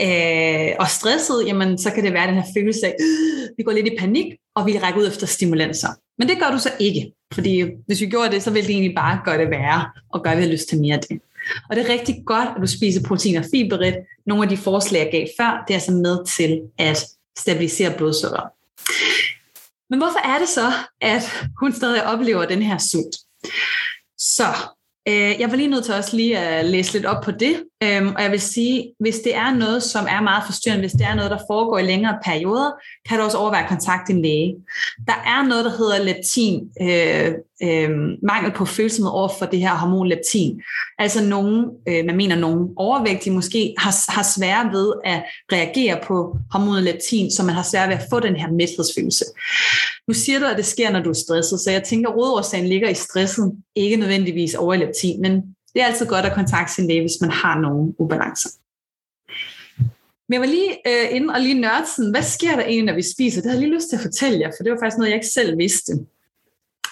øh, 0.00 0.70
os 0.78 0.90
stresset, 0.90 1.46
jamen, 1.46 1.78
så 1.78 1.90
kan 1.90 2.04
det 2.04 2.12
være 2.12 2.26
den 2.26 2.34
her 2.34 2.48
følelse 2.56 2.86
af, 2.86 2.96
øh, 3.00 3.48
vi 3.56 3.62
går 3.62 3.72
lidt 3.72 3.86
i 3.86 3.96
panik, 3.98 4.26
og 4.54 4.66
vi 4.66 4.78
rækker 4.78 5.00
ud 5.00 5.08
efter 5.08 5.26
stimulanser. 5.26 5.88
Men 6.18 6.28
det 6.28 6.38
gør 6.38 6.50
du 6.50 6.58
så 6.58 6.70
ikke, 6.80 7.12
fordi 7.34 7.64
hvis 7.86 8.00
vi 8.00 8.06
gjorde 8.06 8.30
det, 8.30 8.42
så 8.42 8.50
ville 8.50 8.66
det 8.66 8.74
egentlig 8.74 8.96
bare 8.96 9.20
gøre 9.24 9.38
det 9.38 9.50
værre, 9.50 9.90
og 10.12 10.22
gøre, 10.22 10.32
at 10.32 10.38
vi 10.38 10.44
har 10.44 10.50
lyst 10.50 10.68
til 10.68 10.80
mere 10.80 10.94
af 10.94 11.00
det. 11.00 11.20
Og 11.70 11.76
det 11.76 11.84
er 11.84 11.92
rigtig 11.92 12.22
godt, 12.26 12.48
at 12.56 12.62
du 12.62 12.66
spiser 12.66 13.08
protein 13.08 13.36
og 13.36 13.44
fiberret. 13.54 13.96
Nogle 14.26 14.42
af 14.42 14.48
de 14.48 14.56
forslag, 14.56 15.00
jeg 15.00 15.10
gav 15.12 15.26
før, 15.40 15.64
det 15.68 15.76
er 15.76 15.80
så 15.80 15.92
med 15.92 16.24
til 16.36 16.60
at 16.78 17.04
stabilisere 17.38 17.96
blodsukker. 17.96 18.61
Men 19.92 20.00
hvorfor 20.00 20.18
er 20.24 20.38
det 20.38 20.48
så, 20.48 20.72
at 21.00 21.46
hun 21.60 21.72
stadig 21.72 22.04
oplever 22.06 22.44
den 22.44 22.62
her 22.62 22.78
sult? 22.78 23.16
Så 24.18 24.46
øh, 25.08 25.40
jeg 25.40 25.50
var 25.50 25.56
lige 25.56 25.68
nødt 25.68 25.84
til 25.84 25.94
også 25.94 26.16
lige 26.16 26.38
at 26.38 26.64
læse 26.64 26.92
lidt 26.92 27.06
op 27.06 27.22
på 27.24 27.30
det, 27.30 27.64
øhm, 27.82 28.14
og 28.16 28.22
jeg 28.22 28.30
vil 28.30 28.40
sige, 28.40 28.94
hvis 29.00 29.18
det 29.18 29.34
er 29.34 29.54
noget, 29.54 29.82
som 29.82 30.06
er 30.08 30.20
meget 30.20 30.42
forstyrrende, 30.46 30.82
hvis 30.82 30.92
det 30.92 31.06
er 31.06 31.14
noget, 31.14 31.30
der 31.30 31.38
foregår 31.50 31.78
i 31.78 31.82
længere 31.82 32.18
perioder, 32.24 32.70
kan 33.08 33.18
du 33.18 33.24
også 33.24 33.38
overveje 33.38 33.62
at 33.62 33.68
kontakte 33.68 34.12
din 34.12 34.22
læge. 34.22 34.56
Der 35.06 35.18
er 35.26 35.42
noget, 35.42 35.64
der 35.64 35.76
hedder 35.76 36.04
leptin, 36.04 36.70
øh, 36.82 37.32
øh, 37.64 37.90
mangel 38.22 38.52
på 38.52 38.64
følsomhed 38.64 39.10
over 39.12 39.28
for 39.38 39.46
det 39.46 39.60
her 39.60 39.74
hormon 39.74 40.08
leptin. 40.08 40.62
Altså 40.98 41.24
nogen, 41.24 41.70
øh, 41.88 42.04
man 42.04 42.16
mener 42.16 42.36
nogen 42.36 42.68
overvægtige 42.76 43.32
måske, 43.32 43.74
har, 43.78 44.12
har 44.12 44.22
svære 44.22 44.72
ved 44.72 44.92
at 45.04 45.24
reagere 45.52 45.98
på 46.02 46.36
hormonet 46.52 46.82
leptin, 46.82 47.30
så 47.30 47.42
man 47.44 47.54
har 47.54 47.62
svært 47.62 47.88
ved 47.88 47.96
at 47.96 48.06
få 48.10 48.20
den 48.20 48.36
her 48.36 48.50
mæthedsfølelse. 48.50 49.24
Nu 50.08 50.14
siger 50.14 50.38
du, 50.38 50.46
at 50.46 50.56
det 50.56 50.66
sker, 50.66 50.90
når 50.90 51.00
du 51.02 51.10
er 51.10 51.14
stresset, 51.14 51.60
så 51.60 51.70
jeg 51.70 51.82
tænker, 51.82 52.10
at 52.10 52.16
rådårsagen 52.16 52.68
ligger 52.68 52.88
i 52.88 52.94
stressen, 52.94 53.64
ikke 53.74 53.96
nødvendigvis 53.96 54.54
over 54.54 54.74
i 54.74 54.76
leptin, 54.76 55.20
men 55.20 55.32
det 55.74 55.82
er 55.82 55.86
altid 55.86 56.06
godt 56.06 56.26
at 56.26 56.32
kontakte 56.32 56.74
sin 56.74 56.86
læge, 56.86 57.00
hvis 57.00 57.20
man 57.20 57.30
har 57.30 57.60
nogle 57.60 58.00
ubalancer. 58.00 58.48
Men 60.28 60.32
jeg 60.32 60.40
var 60.40 60.46
lige 60.46 60.72
øh, 60.86 61.16
inde 61.16 61.34
og 61.34 61.40
lige 61.40 61.60
nørde 61.60 61.86
sådan, 61.96 62.10
hvad 62.10 62.22
sker 62.22 62.56
der 62.56 62.64
egentlig, 62.64 62.84
når 62.84 62.94
vi 62.94 63.02
spiser? 63.02 63.40
Det 63.40 63.50
havde 63.50 63.60
jeg 63.60 63.68
lige 63.68 63.76
lyst 63.76 63.88
til 63.88 63.96
at 63.96 64.02
fortælle 64.02 64.40
jer, 64.40 64.50
for 64.56 64.62
det 64.62 64.72
var 64.72 64.78
faktisk 64.82 64.98
noget, 64.98 65.10
jeg 65.10 65.16
ikke 65.16 65.26
selv 65.26 65.58
vidste. 65.58 65.92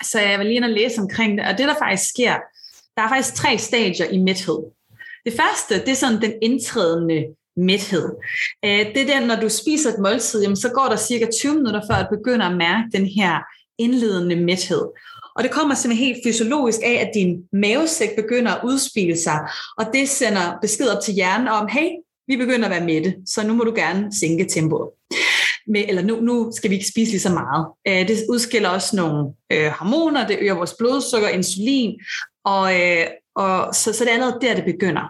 Så 0.03 0.21
jeg 0.21 0.39
var 0.39 0.45
lige 0.45 0.55
inde 0.55 0.67
og 0.67 0.73
læse 0.73 1.01
omkring 1.01 1.39
det, 1.39 1.47
og 1.47 1.59
det 1.59 1.69
der 1.69 1.75
faktisk 1.79 2.11
sker, 2.11 2.35
der 2.97 3.03
er 3.03 3.09
faktisk 3.09 3.35
tre 3.35 3.59
stadier 3.59 4.07
i 4.07 4.19
mæthed. 4.19 4.59
Det 5.25 5.33
første, 5.33 5.75
det 5.87 5.89
er 5.89 5.95
sådan 5.95 6.23
den 6.23 6.33
indtrædende 6.43 7.25
mæthed. 7.57 8.09
Øh, 8.65 8.95
det 8.95 8.97
er 8.97 9.19
den, 9.19 9.29
når 9.29 9.37
du 9.37 9.49
spiser 9.49 9.91
et 9.91 9.99
måltid, 9.99 10.43
jamen, 10.43 10.57
så 10.57 10.69
går 10.69 10.87
der 10.89 10.97
cirka 10.97 11.27
20 11.41 11.55
minutter 11.55 11.81
før, 11.91 11.95
at 11.95 12.07
du 12.11 12.17
begynder 12.17 12.47
at 12.47 12.57
mærke 12.57 12.85
den 12.93 13.07
her 13.07 13.39
indledende 13.79 14.37
mæthed. 14.37 14.83
Og 15.37 15.43
det 15.43 15.51
kommer 15.51 15.75
simpelthen 15.75 16.07
helt 16.07 16.25
fysiologisk 16.27 16.79
af, 16.85 17.07
at 17.07 17.11
din 17.15 17.43
mavesæk 17.53 18.17
begynder 18.17 18.53
at 18.53 18.61
udspille 18.65 19.17
sig, 19.17 19.39
og 19.79 19.87
det 19.93 20.09
sender 20.09 20.59
besked 20.63 20.89
op 20.89 21.03
til 21.03 21.15
hjernen 21.15 21.49
om, 21.49 21.69
hey, 21.69 21.89
vi 22.27 22.37
begynder 22.37 22.65
at 22.65 22.71
være 22.71 22.85
mætte, 22.85 23.15
så 23.27 23.47
nu 23.47 23.55
må 23.55 23.65
du 23.65 23.73
gerne 23.75 24.13
sænke 24.21 24.45
tempoet. 24.45 24.91
Med, 25.71 25.85
eller 25.89 26.03
nu, 26.03 26.21
nu 26.21 26.53
skal 26.57 26.71
vi 26.71 26.75
ikke 26.75 26.89
spise 26.89 27.11
lige 27.11 27.21
så 27.21 27.33
meget. 27.33 27.67
Øh, 27.89 28.09
det 28.09 28.25
udskiller 28.31 28.69
også 28.69 28.97
nogle 28.97 29.33
øh, 29.53 29.71
hormoner, 29.71 30.27
det 30.27 30.39
øger 30.41 30.55
vores 30.55 30.75
blodsukker, 30.79 31.29
insulin, 31.29 32.01
og, 32.45 32.81
øh, 32.81 33.07
og 33.35 33.75
så, 33.75 33.93
så 33.93 34.05
det 34.05 34.11
er 34.11 34.15
allerede 34.15 34.39
der, 34.41 34.55
det 34.55 34.65
begynder. 34.65 35.03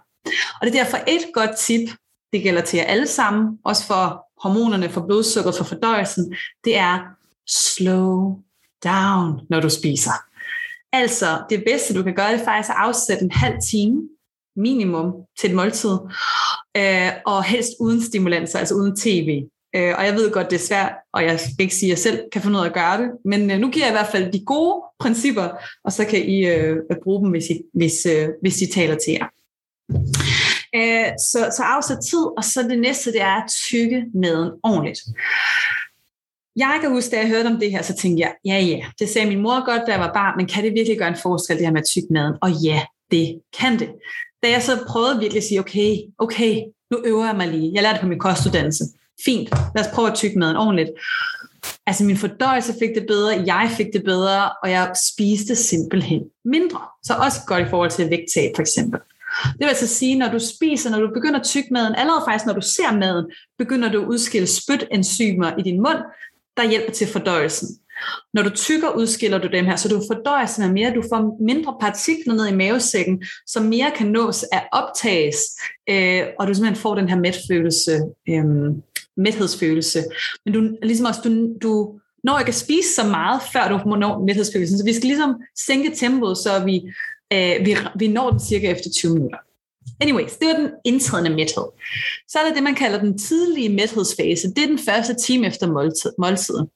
Og 0.60 0.66
det 0.66 0.68
er 0.68 0.82
derfor 0.82 0.96
et 0.96 1.32
godt 1.34 1.56
tip, 1.56 1.90
det 2.32 2.42
gælder 2.42 2.60
til 2.60 2.76
jer 2.76 2.84
alle 2.84 3.06
sammen, 3.06 3.58
også 3.64 3.86
for 3.86 4.26
hormonerne, 4.42 4.90
for 4.90 5.06
blodsukker, 5.06 5.52
for 5.52 5.64
fordøjelsen, 5.64 6.34
det 6.64 6.76
er 6.76 6.98
slow 7.48 8.38
down, 8.84 9.40
når 9.50 9.60
du 9.60 9.68
spiser. 9.68 10.12
Altså, 10.92 11.42
det 11.50 11.62
bedste, 11.66 11.94
du 11.94 12.02
kan 12.02 12.14
gøre, 12.14 12.32
det 12.32 12.40
er 12.40 12.44
faktisk 12.44 12.70
at 12.70 12.76
afsætte 12.78 13.24
en 13.24 13.30
halv 13.30 13.56
time 13.70 14.02
minimum 14.56 15.12
til 15.38 15.50
et 15.50 15.56
måltid, 15.56 15.98
øh, 16.76 17.10
og 17.26 17.44
helst 17.44 17.70
uden 17.80 18.02
stimulanser, 18.02 18.58
altså 18.58 18.74
uden 18.74 18.96
tv. 18.96 19.42
Øh, 19.76 19.94
og 19.98 20.04
jeg 20.06 20.14
ved 20.14 20.30
godt, 20.30 20.50
det 20.50 20.56
er 20.56 20.66
svært, 20.66 20.92
og 21.12 21.24
jeg 21.24 21.40
skal 21.40 21.54
ikke 21.58 21.74
sige, 21.74 21.86
at 21.86 21.90
jeg 21.90 21.98
selv 21.98 22.20
kan 22.32 22.42
finde 22.42 22.58
ud 22.58 22.62
af 22.62 22.68
at 22.68 22.74
gøre 22.74 23.02
det, 23.02 23.10
men 23.24 23.50
øh, 23.50 23.58
nu 23.58 23.70
giver 23.70 23.86
jeg 23.86 23.92
i 23.92 23.98
hvert 23.98 24.12
fald 24.12 24.32
de 24.32 24.44
gode 24.44 24.82
principper, 25.00 25.48
og 25.84 25.92
så 25.92 26.04
kan 26.04 26.24
I 26.24 26.46
øh, 26.46 26.76
bruge 27.04 27.22
dem, 27.22 27.30
hvis, 27.30 27.44
I, 27.50 27.60
hvis, 27.74 28.06
øh, 28.06 28.28
hvis 28.40 28.62
I 28.62 28.72
taler 28.72 28.94
til 28.94 29.12
jer. 29.12 29.26
Øh, 30.74 31.12
så, 31.30 31.38
så 31.56 31.62
afsæt 31.62 31.98
tid, 32.10 32.24
og 32.36 32.44
så 32.44 32.62
det 32.70 32.78
næste, 32.78 33.12
det 33.12 33.20
er 33.20 33.42
at 33.42 33.50
tykke 33.50 34.04
maden 34.14 34.50
ordentligt. 34.62 35.00
Jeg 36.56 36.78
kan 36.80 36.90
huske, 36.90 37.10
da 37.10 37.20
jeg 37.20 37.28
hørte 37.28 37.46
om 37.46 37.60
det 37.60 37.70
her, 37.70 37.82
så 37.82 37.94
tænkte 37.96 38.20
jeg, 38.20 38.34
ja 38.44 38.58
ja, 38.58 38.80
det 38.98 39.08
sagde 39.08 39.28
min 39.28 39.40
mor 39.40 39.64
godt, 39.64 39.82
da 39.86 39.92
jeg 39.92 40.00
var 40.00 40.12
barn, 40.12 40.36
men 40.36 40.46
kan 40.46 40.64
det 40.64 40.72
virkelig 40.74 40.98
gøre 40.98 41.08
en 41.08 41.22
forskel, 41.22 41.56
det 41.56 41.66
her 41.66 41.72
med 41.72 41.80
at 41.80 41.86
tykke 41.86 42.08
maden? 42.10 42.34
Og 42.42 42.50
ja, 42.50 42.82
det 43.10 43.40
kan 43.60 43.78
det. 43.78 43.88
Da 44.42 44.50
jeg 44.50 44.62
så 44.62 44.84
prøvede 44.88 45.18
virkelig 45.18 45.40
at 45.40 45.48
sige, 45.48 45.60
okay, 45.60 45.96
okay, 46.18 46.62
nu 46.90 47.02
øver 47.04 47.26
jeg 47.26 47.36
mig 47.36 47.48
lige. 47.48 47.70
Jeg 47.74 47.82
lærte 47.82 47.94
det 47.94 48.00
på 48.00 48.08
min 48.08 48.18
kostuddannelse. 48.18 48.84
Fint, 49.24 49.50
lad 49.74 49.84
os 49.86 49.94
prøve 49.94 50.08
at 50.08 50.14
tykke 50.14 50.38
maden 50.38 50.56
ordentligt. 50.56 50.90
Altså 51.86 52.04
min 52.04 52.16
fordøjelse 52.16 52.74
fik 52.78 52.94
det 52.94 53.06
bedre, 53.06 53.42
jeg 53.46 53.70
fik 53.76 53.86
det 53.92 54.04
bedre, 54.04 54.50
og 54.62 54.70
jeg 54.70 54.92
spiste 55.10 55.56
simpelthen 55.56 56.22
mindre. 56.44 56.80
Så 57.02 57.14
også 57.14 57.40
godt 57.46 57.66
i 57.66 57.70
forhold 57.70 57.90
til 57.90 58.10
vægttab 58.10 58.52
for 58.56 58.62
eksempel. 58.62 59.00
Det 59.44 59.58
vil 59.58 59.66
altså 59.66 59.86
sige, 59.86 60.18
når 60.18 60.28
du 60.28 60.38
spiser, 60.38 60.90
når 60.90 61.00
du 61.00 61.14
begynder 61.14 61.40
at 61.40 61.46
tykke 61.46 61.68
maden, 61.72 61.94
allerede 61.94 62.22
faktisk 62.26 62.46
når 62.46 62.52
du 62.52 62.60
ser 62.60 62.92
maden, 62.92 63.26
begynder 63.58 63.92
du 63.92 64.02
at 64.02 64.08
udskille 64.08 64.46
spytenzymer 64.46 65.56
i 65.58 65.62
din 65.62 65.76
mund, 65.76 65.98
der 66.56 66.70
hjælper 66.70 66.92
til 66.92 67.06
fordøjelsen. 67.06 67.68
Når 68.34 68.42
du 68.42 68.50
tykker, 68.50 68.90
udskiller 68.90 69.38
du 69.38 69.48
dem 69.48 69.64
her, 69.64 69.76
så 69.76 69.88
du 69.88 70.02
fordøjer 70.12 70.46
simpelthen 70.46 70.74
mere, 70.74 70.94
du 70.94 71.02
får 71.08 71.36
mindre 71.40 71.76
partikler 71.80 72.34
ned 72.34 72.46
i 72.46 72.54
mavesækken, 72.54 73.24
som 73.46 73.62
mere 73.62 73.90
kan 73.96 74.06
nås 74.06 74.44
at 74.52 74.68
optages, 74.72 75.36
øh, 75.90 76.22
og 76.38 76.46
du 76.46 76.54
simpelthen 76.54 76.82
får 76.82 76.94
den 76.94 77.08
her 77.08 77.18
mætfølelse, 77.18 78.00
øh, 78.28 78.44
mæthedsfølelse. 79.20 80.04
Men 80.44 80.54
du, 80.54 80.76
ligesom 80.82 81.06
også, 81.06 81.20
du, 81.24 81.54
du 81.62 82.00
når 82.24 82.38
ikke 82.38 82.48
at 82.48 82.54
spise 82.54 82.94
så 82.94 83.04
meget, 83.04 83.40
før 83.52 83.68
du 83.68 83.96
når 83.96 84.24
mæthedsfølelsen, 84.26 84.78
så 84.78 84.84
vi 84.84 84.92
skal 84.92 85.06
ligesom 85.06 85.34
sænke 85.66 85.96
tempoet, 85.96 86.38
så 86.38 86.64
vi, 86.64 86.76
øh, 87.32 87.66
vi, 87.66 87.76
vi 87.98 88.08
når 88.08 88.30
den 88.30 88.40
cirka 88.40 88.70
efter 88.70 88.90
20 88.90 89.14
minutter. 89.14 89.38
Anyways, 90.00 90.36
det 90.36 90.48
var 90.48 90.54
den 90.54 90.70
indtrædende 90.84 91.30
mæthed. 91.30 91.64
Så 92.28 92.38
er 92.38 92.44
der 92.48 92.54
det, 92.54 92.62
man 92.62 92.74
kalder 92.74 93.00
den 93.00 93.18
tidlige 93.18 93.68
mæthedsfase. 93.68 94.48
Det 94.48 94.62
er 94.62 94.66
den 94.66 94.78
første 94.78 95.14
time 95.14 95.46
efter 95.46 95.66
måltid, 95.66 96.10
måltiden. 96.18 96.66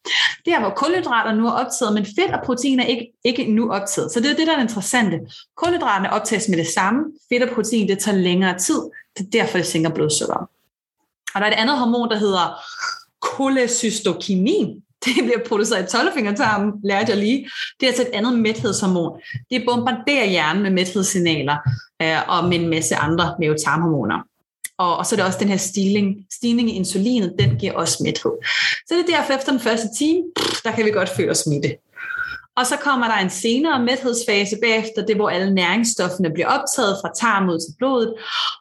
Det 0.44 0.52
er, 0.52 0.60
hvor 0.60 0.72
kulhydrater 0.76 1.34
nu 1.34 1.46
er 1.46 1.52
optaget, 1.52 1.94
men 1.94 2.04
fedt 2.04 2.32
og 2.32 2.40
protein 2.44 2.80
er 2.80 2.84
ikke, 2.84 3.12
ikke 3.24 3.44
nu 3.44 3.72
optaget. 3.72 4.12
Så 4.12 4.20
det 4.20 4.30
er 4.30 4.36
det, 4.36 4.46
der 4.46 4.52
er 4.52 4.56
det 4.56 4.62
interessante. 4.62 5.20
Kulhydraterne 5.56 6.12
optages 6.12 6.48
med 6.48 6.58
det 6.58 6.66
samme. 6.66 7.00
Fedt 7.28 7.42
og 7.42 7.54
protein, 7.54 7.88
det 7.88 7.98
tager 7.98 8.18
længere 8.18 8.58
tid. 8.58 8.80
Det 9.18 9.26
er 9.26 9.30
derfor, 9.30 9.58
det 9.58 9.66
sænker 9.66 9.90
blodsukkeret. 9.90 10.46
Og 11.34 11.40
der 11.40 11.46
er 11.46 11.50
et 11.50 11.56
andet 11.56 11.78
hormon, 11.78 12.10
der 12.10 12.18
hedder 12.18 12.60
cholecystokinin. 13.26 14.80
Det 15.04 15.24
bliver 15.24 15.40
produceret 15.48 15.84
i 15.84 15.96
tolvfingertarmen, 15.96 16.72
lærte 16.84 17.12
jeg 17.12 17.18
lige. 17.18 17.50
Det 17.80 17.86
er 17.86 17.90
altså 17.90 18.02
et 18.02 18.10
andet 18.12 18.38
mæthedshormon. 18.38 19.20
Det 19.50 19.64
bombarderer 19.66 20.26
hjernen 20.26 20.62
med 20.62 20.70
mæthedssignaler 20.70 21.56
øh, 22.02 22.28
og 22.28 22.48
med 22.48 22.58
en 22.58 22.68
masse 22.68 22.96
andre 22.96 23.36
mavetarmhormoner. 23.40 24.18
Og, 24.78 24.96
og 24.96 25.06
så 25.06 25.14
er 25.14 25.16
det 25.16 25.26
også 25.26 25.38
den 25.38 25.48
her 25.48 25.56
stigning, 25.56 26.16
stigning 26.32 26.70
i 26.70 26.72
insulinet, 26.72 27.34
den 27.38 27.58
giver 27.58 27.72
også 27.72 28.02
mæthed. 28.02 28.32
Så 28.86 28.94
det 28.94 29.00
er 29.00 29.16
derfor 29.16 29.32
efter 29.32 29.52
den 29.52 29.60
første 29.60 29.88
time, 29.98 30.22
der 30.64 30.72
kan 30.72 30.84
vi 30.84 30.90
godt 30.90 31.08
føle 31.08 31.30
os 31.30 31.38
smitte. 31.38 31.76
Og 32.56 32.66
så 32.66 32.76
kommer 32.76 33.06
der 33.06 33.16
en 33.16 33.30
senere 33.30 33.82
mæthedsfase 33.82 34.56
bagefter, 34.62 35.06
det 35.06 35.16
hvor 35.16 35.28
alle 35.28 35.54
næringsstofferne 35.54 36.30
bliver 36.34 36.48
optaget 36.48 36.96
fra 37.02 37.10
tarmen 37.20 37.50
ud 37.50 37.58
til 37.58 37.74
blodet. 37.78 38.14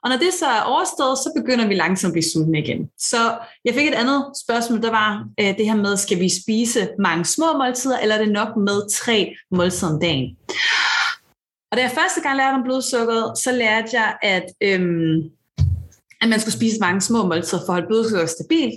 Og 0.04 0.10
når 0.10 0.18
det 0.18 0.34
så 0.34 0.46
er 0.46 0.62
overstået, 0.62 1.18
så 1.18 1.32
begynder 1.36 1.68
vi 1.68 1.76
langsomt 1.76 2.12
at 2.12 2.14
blive 2.14 2.24
sultne 2.24 2.60
igen. 2.60 2.90
Så 2.98 3.38
jeg 3.66 3.74
fik 3.74 3.88
et 3.88 3.94
andet 3.94 4.26
spørgsmål, 4.44 4.82
der 4.82 4.92
var 4.92 5.28
øh, 5.40 5.58
det 5.58 5.66
her 5.66 5.76
med, 5.76 5.98
skal 5.98 6.20
vi 6.20 6.30
spise 6.44 6.90
mange 7.00 7.26
små 7.26 7.58
måltider, 7.58 8.00
eller 8.00 8.16
er 8.16 8.24
det 8.24 8.32
nok 8.32 8.58
med 8.58 8.90
tre 8.92 9.36
måltider 9.52 9.92
om 9.94 10.00
dagen? 10.00 10.38
Og 11.72 11.78
da 11.78 11.82
jeg 11.82 11.92
første 11.92 12.22
gang 12.22 12.38
lærte 12.38 12.56
om 12.56 12.64
blodsukkeret, 12.64 13.38
så 13.38 13.52
lærte 13.52 13.90
jeg, 13.94 14.18
at, 14.22 14.46
øhm, 14.62 15.32
at 16.22 16.30
man 16.30 16.40
skulle 16.40 16.54
spise 16.54 16.78
mange 16.80 17.02
små 17.02 17.26
måltider 17.28 17.62
for 17.66 17.74
at 17.74 17.76
holde 17.76 17.88
blodsukkeret 17.88 18.30
stabilt. 18.30 18.74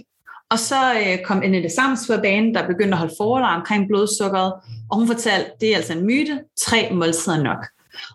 Og 0.50 0.58
så 0.58 0.94
øh, 0.94 1.18
kom 1.24 1.42
Annette 1.42 1.70
Sams 1.70 2.06
på 2.06 2.16
banen, 2.22 2.54
der 2.54 2.66
begyndte 2.66 2.92
at 2.92 2.98
holde 2.98 3.14
foredrag 3.18 3.56
omkring 3.56 3.88
blodsukkeret, 3.88 4.52
og 4.90 4.98
hun 4.98 5.06
fortalte, 5.06 5.50
det 5.60 5.72
er 5.72 5.76
altså 5.76 5.92
en 5.92 6.06
myte, 6.06 6.40
tre 6.66 6.88
måltider 6.92 7.42
nok. 7.42 7.66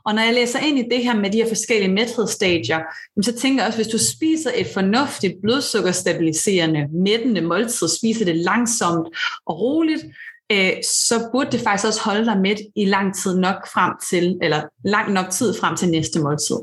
Og 0.05 0.15
når 0.15 0.21
jeg 0.21 0.33
læser 0.33 0.59
ind 0.59 0.79
i 0.79 0.89
det 0.91 1.03
her 1.03 1.15
med 1.15 1.29
de 1.29 1.37
her 1.37 1.47
forskellige 1.47 1.91
mæthedsstadier, 1.91 2.79
så 3.21 3.33
tænker 3.35 3.61
jeg 3.61 3.67
også, 3.67 3.77
hvis 3.77 3.87
du 3.87 3.97
spiser 3.97 4.51
et 4.55 4.67
fornuftigt 4.73 5.33
blodsukkerstabiliserende, 5.41 6.87
mættende 6.93 7.41
måltid, 7.41 7.87
spiser 7.87 8.25
det 8.25 8.35
langsomt 8.35 9.07
og 9.45 9.59
roligt, 9.59 10.01
øh, 10.51 10.73
så 10.83 11.29
burde 11.31 11.51
det 11.51 11.61
faktisk 11.61 11.87
også 11.87 12.01
holde 12.03 12.25
dig 12.25 12.37
med 12.37 12.55
i 12.75 12.85
lang 12.85 13.15
tid 13.15 13.39
nok 13.39 13.67
frem 13.73 13.93
til, 14.09 14.37
eller 14.41 14.61
lang 14.85 15.11
nok 15.11 15.29
tid 15.29 15.53
frem 15.59 15.75
til 15.75 15.89
næste 15.89 16.19
måltid. 16.19 16.57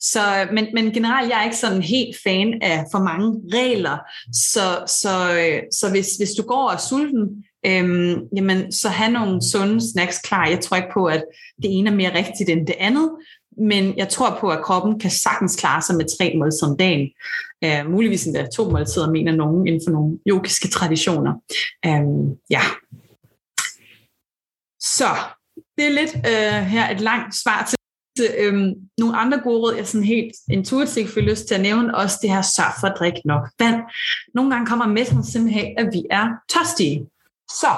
Så, 0.00 0.20
men, 0.52 0.66
men 0.74 0.92
generelt, 0.92 1.30
jeg 1.30 1.38
er 1.40 1.44
ikke 1.44 1.56
sådan 1.56 1.82
helt 1.82 2.16
fan 2.24 2.62
af 2.62 2.84
for 2.92 2.98
mange 2.98 3.40
regler, 3.52 3.98
så, 4.32 4.84
så, 5.00 5.38
øh, 5.40 5.62
så 5.72 5.90
hvis, 5.90 6.06
hvis 6.16 6.30
du 6.38 6.42
går 6.42 6.68
og 6.68 6.74
er 6.74 6.78
sulten, 6.78 7.44
øhm, 7.66 8.20
jamen, 8.36 8.72
så 8.72 8.88
have 8.88 9.12
nogle 9.12 9.42
sunde 9.50 9.92
snacks 9.92 10.18
klar. 10.18 10.48
Jeg 10.48 10.60
tror 10.60 10.76
ikke 10.76 10.94
på, 10.94 11.06
at 11.06 11.24
det 11.62 11.78
ene 11.78 11.90
er 11.90 11.94
mere 11.94 12.14
rigtigt 12.14 12.50
end 12.50 12.66
det 12.66 12.76
andet, 12.78 13.10
men 13.58 13.96
jeg 13.96 14.08
tror 14.08 14.38
på, 14.40 14.48
at 14.48 14.62
kroppen 14.62 14.98
kan 14.98 15.10
sagtens 15.10 15.56
klare 15.56 15.82
sig 15.82 15.96
med 15.96 16.18
tre 16.18 16.34
måltider 16.38 16.70
om 16.70 16.76
dagen. 16.76 17.08
Uh, 17.66 17.90
muligvis 17.92 18.26
endda 18.26 18.46
to 18.46 18.70
måltider, 18.70 19.10
mener 19.10 19.32
nogen 19.32 19.66
inden 19.66 19.80
for 19.86 19.90
nogle 19.90 20.18
yogiske 20.26 20.68
traditioner. 20.68 21.32
Um, 21.88 22.36
ja, 22.50 22.60
så 24.96 25.08
det 25.76 25.86
er 25.86 25.90
lidt 25.90 26.14
øh, 26.16 26.66
her 26.66 26.90
et 26.90 27.00
langt 27.00 27.34
svar 27.34 27.66
til 27.66 27.76
øhm, 28.38 28.74
nogle 28.98 29.16
andre 29.16 29.40
gode 29.40 29.60
råd, 29.60 29.74
jeg 29.74 29.86
sådan 29.86 30.06
helt 30.06 30.32
intuitivt 30.50 31.10
får 31.10 31.20
lyst 31.20 31.46
til 31.46 31.54
at 31.54 31.60
nævne, 31.60 31.94
også 31.94 32.18
det 32.22 32.30
her 32.30 32.42
sørg 32.42 32.74
for 32.80 32.86
at 32.86 32.96
drikke 32.98 33.20
nok 33.24 33.48
vand. 33.58 33.80
Nogle 34.34 34.50
gange 34.50 34.66
kommer 34.66 34.86
med 34.86 35.04
simpelthen, 35.24 35.78
at 35.78 35.88
vi 35.92 36.02
er 36.10 36.28
tørstige. 36.48 37.06
Så 37.48 37.72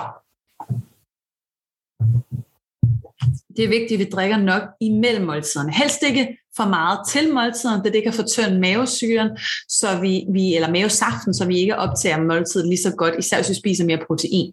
det 3.57 3.65
er 3.65 3.69
vigtigt, 3.69 3.93
at 3.93 3.99
vi 3.99 4.11
drikker 4.11 4.37
nok 4.37 4.63
imellem 4.81 5.27
måltiderne. 5.27 5.73
Helst 5.73 6.03
ikke 6.03 6.39
for 6.57 6.65
meget 6.65 6.99
til 7.09 7.33
måltiden, 7.33 7.83
da 7.83 7.91
det 7.91 8.03
kan 8.03 8.13
fortynde 8.13 8.61
mavesyren, 8.61 9.31
så 9.69 10.01
vi, 10.01 10.25
vi, 10.29 10.55
eller 10.55 10.71
mavesaften, 10.71 11.35
så 11.35 11.47
vi 11.47 11.59
ikke 11.59 11.77
optager 11.77 12.23
måltiden 12.23 12.69
lige 12.69 12.83
så 12.83 12.95
godt, 12.97 13.15
især 13.19 13.37
hvis 13.37 13.49
vi 13.49 13.55
spiser 13.55 13.85
mere 13.85 14.05
protein. 14.07 14.53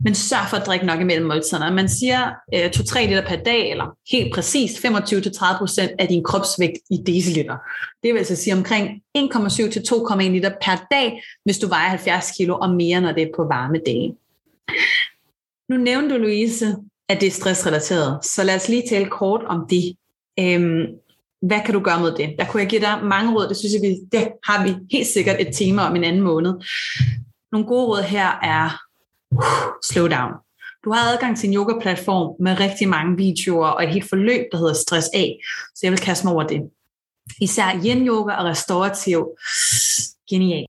Men 0.00 0.14
sørg 0.14 0.46
for 0.50 0.56
at 0.56 0.66
drikke 0.66 0.86
nok 0.86 1.00
imellem 1.00 1.26
måltiderne. 1.26 1.76
Man 1.76 1.88
siger 1.88 2.30
øh, 2.54 2.66
2-3 2.66 3.06
liter 3.06 3.26
per 3.28 3.36
dag, 3.36 3.70
eller 3.70 3.96
helt 4.12 4.34
præcist 4.34 4.84
25-30% 4.84 5.94
af 5.98 6.08
din 6.08 6.24
kropsvægt 6.24 6.78
i 6.90 6.96
deciliter. 7.06 7.56
Det 8.02 8.12
vil 8.12 8.18
altså 8.18 8.36
sige 8.36 8.54
omkring 8.54 8.88
1,7-2,1 9.18 10.22
liter 10.22 10.50
per 10.62 10.86
dag, 10.90 11.22
hvis 11.44 11.58
du 11.58 11.68
vejer 11.68 11.88
70 11.88 12.30
kilo 12.36 12.58
og 12.58 12.70
mere, 12.70 13.00
når 13.00 13.12
det 13.12 13.22
er 13.22 13.30
på 13.36 13.44
varme 13.44 13.78
dage. 13.86 14.16
Nu 15.68 15.76
nævnte 15.76 16.14
du, 16.14 16.20
Louise, 16.20 16.76
at 17.08 17.20
det 17.20 17.26
er 17.26 17.30
stressrelateret, 17.30 18.24
så 18.24 18.44
lad 18.44 18.56
os 18.56 18.68
lige 18.68 18.88
tale 18.88 19.06
kort 19.06 19.44
om 19.46 19.66
det. 19.70 19.96
Øhm, 20.40 20.86
hvad 21.42 21.60
kan 21.64 21.74
du 21.74 21.80
gøre 21.80 22.00
med 22.00 22.12
det? 22.12 22.34
Der 22.38 22.44
kunne 22.44 22.62
jeg 22.62 22.70
give 22.70 22.80
dig 22.80 23.00
mange 23.04 23.34
råd, 23.34 23.48
det 23.48 23.56
synes 23.56 23.74
jeg, 23.74 23.82
vi, 23.82 23.96
det 24.12 24.28
har 24.44 24.66
vi 24.66 24.74
helt 24.92 25.06
sikkert 25.06 25.36
et 25.40 25.48
tema 25.52 25.82
om 25.82 25.96
en 25.96 26.04
anden 26.04 26.22
måned. 26.22 26.54
Nogle 27.52 27.66
gode 27.66 27.86
råd 27.86 28.02
her 28.02 28.38
er 28.42 28.85
slow 29.82 30.08
down. 30.08 30.32
Du 30.84 30.92
har 30.92 31.12
adgang 31.12 31.38
til 31.38 31.48
en 31.48 31.54
yoga-platform 31.56 32.36
med 32.40 32.60
rigtig 32.60 32.88
mange 32.88 33.16
videoer 33.16 33.68
og 33.68 33.84
et 33.84 33.90
helt 33.90 34.08
forløb, 34.08 34.44
der 34.52 34.58
hedder 34.58 34.74
Stress 34.74 35.08
A, 35.14 35.24
så 35.74 35.80
jeg 35.82 35.92
vil 35.92 36.00
kaste 36.00 36.26
mig 36.26 36.34
over 36.34 36.46
det. 36.46 36.70
Især 37.40 37.68
yin-yoga 37.84 38.32
og 38.32 38.44
restaurativ. 38.44 39.26
Genial. 40.30 40.66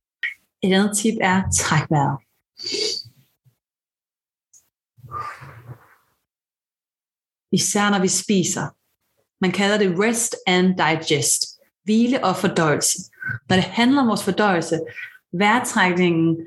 Et 0.63 0.73
andet 0.73 0.97
tip 0.97 1.15
er 1.21 1.43
træk 1.53 1.83
vejret. 1.89 2.17
især 7.51 7.89
når 7.89 7.99
vi 7.99 8.07
spiser. 8.07 8.67
Man 9.41 9.51
kalder 9.51 9.77
det 9.77 9.99
rest 9.99 10.35
and 10.47 10.67
digest, 10.77 11.41
hvile 11.83 12.23
og 12.23 12.35
fordøjelse. 12.35 12.97
Når 13.49 13.55
det 13.55 13.65
handler 13.65 14.01
om 14.01 14.07
vores 14.07 14.23
fordøjelse, 14.23 14.79
vejrtrækningen, 15.33 16.37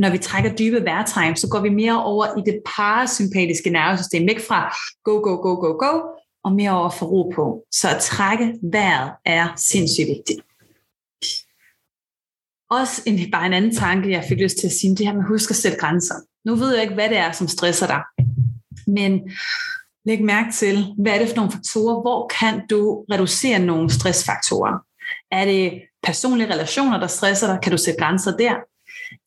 når 0.00 0.10
vi 0.10 0.18
trækker 0.18 0.54
dybe 0.54 0.84
vejrtegn, 0.84 1.36
så 1.36 1.48
går 1.48 1.60
vi 1.60 1.68
mere 1.68 2.04
over 2.04 2.26
i 2.38 2.42
det 2.50 2.62
parasympatiske 2.76 3.70
nervesystem, 3.70 4.26
væk 4.28 4.40
fra 4.48 4.74
go, 5.04 5.12
go, 5.12 5.36
go, 5.36 5.54
go, 5.54 5.72
go, 5.72 6.00
og 6.44 6.52
mere 6.52 6.70
over 6.70 6.90
for 6.90 7.06
ro 7.06 7.32
på. 7.34 7.64
Så 7.72 7.88
at 7.88 8.02
trække 8.02 8.54
vejret 8.62 9.12
er 9.24 9.48
sindssygt 9.56 10.08
vigtigt. 10.08 10.40
Også 12.70 13.02
en, 13.06 13.30
bare 13.32 13.46
en 13.46 13.52
anden 13.52 13.74
tanke, 13.74 14.10
jeg 14.10 14.24
fik 14.28 14.38
lyst 14.38 14.58
til 14.58 14.66
at 14.66 14.72
sige, 14.72 14.96
det 14.96 15.06
her 15.06 15.12
med 15.12 15.22
at 15.22 15.28
huske 15.28 15.52
at 15.52 15.56
sætte 15.56 15.78
grænser. 15.78 16.14
Nu 16.44 16.54
ved 16.54 16.74
jeg 16.74 16.82
ikke, 16.82 16.94
hvad 16.94 17.08
det 17.08 17.16
er, 17.16 17.32
som 17.32 17.48
stresser 17.48 17.86
dig. 17.86 18.02
Men 18.86 19.30
læg 20.04 20.24
mærke 20.24 20.52
til, 20.52 20.94
hvad 20.98 21.12
er 21.12 21.18
det 21.18 21.28
for 21.28 21.36
nogle 21.36 21.52
faktorer? 21.52 22.00
Hvor 22.00 22.30
kan 22.40 22.66
du 22.70 23.04
reducere 23.10 23.58
nogle 23.58 23.90
stressfaktorer? 23.90 24.78
Er 25.30 25.44
det 25.44 25.82
personlige 26.02 26.52
relationer, 26.52 27.00
der 27.00 27.06
stresser 27.06 27.46
dig? 27.46 27.58
Kan 27.62 27.72
du 27.72 27.78
sætte 27.78 28.00
grænser 28.00 28.36
der? 28.36 28.54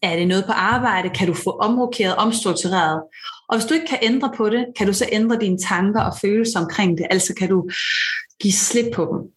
Er 0.01 0.15
det 0.15 0.27
noget 0.27 0.45
på 0.45 0.51
arbejde? 0.51 1.09
Kan 1.09 1.27
du 1.27 1.33
få 1.33 1.49
omrokeret, 1.49 2.15
omstruktureret? 2.15 3.01
Og 3.49 3.57
hvis 3.57 3.65
du 3.65 3.73
ikke 3.73 3.87
kan 3.87 3.99
ændre 4.01 4.31
på 4.37 4.49
det, 4.49 4.65
kan 4.77 4.87
du 4.87 4.93
så 4.93 5.05
ændre 5.11 5.39
dine 5.39 5.57
tanker 5.57 6.01
og 6.01 6.13
følelser 6.21 6.59
omkring 6.59 6.97
det. 6.97 7.07
Altså 7.09 7.33
kan 7.35 7.49
du 7.49 7.69
give 8.41 8.53
slip 8.53 8.93
på 8.93 9.03
dem. 9.11 9.31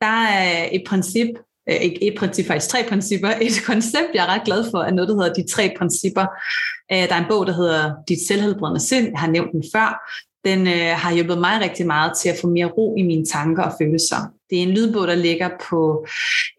Der 0.00 0.22
er 0.26 0.68
et 0.72 0.82
princip, 0.86 1.28
øh, 1.68 1.76
ikke 1.76 2.02
et 2.02 2.18
princip, 2.18 2.46
faktisk 2.46 2.70
tre 2.70 2.78
principper. 2.88 3.28
Et 3.40 3.62
koncept, 3.66 4.08
jeg 4.14 4.24
er 4.24 4.28
ret 4.34 4.44
glad 4.44 4.70
for, 4.70 4.78
er 4.78 4.90
noget, 4.90 5.08
der 5.08 5.14
hedder 5.14 5.32
de 5.32 5.48
tre 5.50 5.74
principper. 5.78 6.26
Øh, 6.92 7.08
der 7.08 7.14
er 7.14 7.18
en 7.18 7.28
bog, 7.28 7.46
der 7.46 7.52
hedder 7.52 7.94
Dit 8.08 8.26
selvhelbredende 8.28 8.80
sind. 8.80 9.10
Jeg 9.10 9.20
har 9.20 9.30
nævnt 9.30 9.52
den 9.52 9.64
før. 9.74 10.12
Den 10.44 10.66
øh, 10.66 10.96
har 10.96 11.12
hjulpet 11.12 11.38
mig 11.38 11.60
rigtig 11.60 11.86
meget 11.86 12.12
til 12.16 12.28
at 12.28 12.38
få 12.40 12.48
mere 12.48 12.66
ro 12.66 12.96
i 12.98 13.02
mine 13.02 13.24
tanker 13.24 13.62
og 13.62 13.72
følelser. 13.80 14.16
Det 14.50 14.58
er 14.58 14.62
en 14.62 14.70
lydbog, 14.70 15.06
der 15.06 15.14
ligger 15.14 15.50
på 15.70 16.06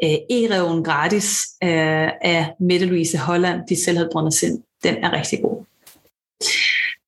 øh, 0.03 0.09
e-reven 0.09 0.83
gratis 0.83 1.47
øh, 1.63 2.09
af 2.21 2.53
Mette 2.59 2.85
Louise 2.85 3.17
Holland, 3.17 3.61
De 3.69 3.83
selv 3.83 3.97
havde 3.97 4.09
selvhelbredende 4.09 4.31
sind. 4.31 4.63
Den 4.83 4.95
er 5.03 5.13
rigtig 5.13 5.39
god. 5.41 5.65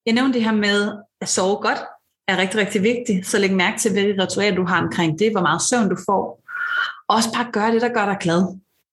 Jeg 0.06 0.14
nævnte 0.14 0.34
det 0.34 0.44
her 0.44 0.56
med 0.56 0.92
at 1.22 1.30
sove 1.30 1.56
godt, 1.56 1.80
er 2.28 2.38
rigtig, 2.38 2.60
rigtig 2.60 2.84
vigtigt. 2.84 3.28
Så 3.28 3.40
læg 3.40 3.54
mærke 3.54 3.80
til, 3.80 3.92
hvilke 3.92 4.24
ritualer 4.24 4.56
du 4.56 4.66
har 4.66 4.82
omkring 4.82 5.20
det, 5.20 5.32
hvor 5.32 5.42
meget 5.42 5.62
søvn 5.62 5.90
du 5.90 5.98
får. 6.06 6.42
Også 7.08 7.30
bare 7.34 7.52
gør 7.52 7.72
det, 7.72 7.82
der 7.82 7.94
gør 7.94 8.06
dig 8.06 8.18
glad. 8.20 8.42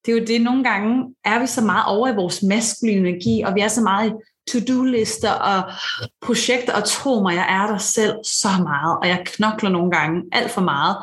Det 0.06 0.12
er 0.14 0.18
jo 0.18 0.24
det, 0.24 0.40
nogle 0.40 0.64
gange 0.64 1.14
er 1.24 1.38
vi 1.38 1.46
så 1.46 1.60
meget 1.60 1.84
over 1.86 2.08
i 2.08 2.14
vores 2.14 2.42
maskuline 2.42 3.08
energi, 3.08 3.42
og 3.42 3.54
vi 3.54 3.60
er 3.60 3.68
så 3.68 3.80
meget 3.80 4.10
i 4.10 4.12
to-do-lister 4.50 5.30
og 5.30 5.62
projekter, 6.20 6.72
og 6.72 6.84
tro 6.84 7.22
mig, 7.22 7.34
jeg 7.34 7.46
er 7.48 7.66
der 7.66 7.78
selv 7.78 8.14
så 8.24 8.48
meget, 8.62 8.98
og 9.02 9.08
jeg 9.08 9.22
knokler 9.26 9.70
nogle 9.70 9.90
gange 9.90 10.22
alt 10.32 10.50
for 10.50 10.60
meget, 10.60 10.96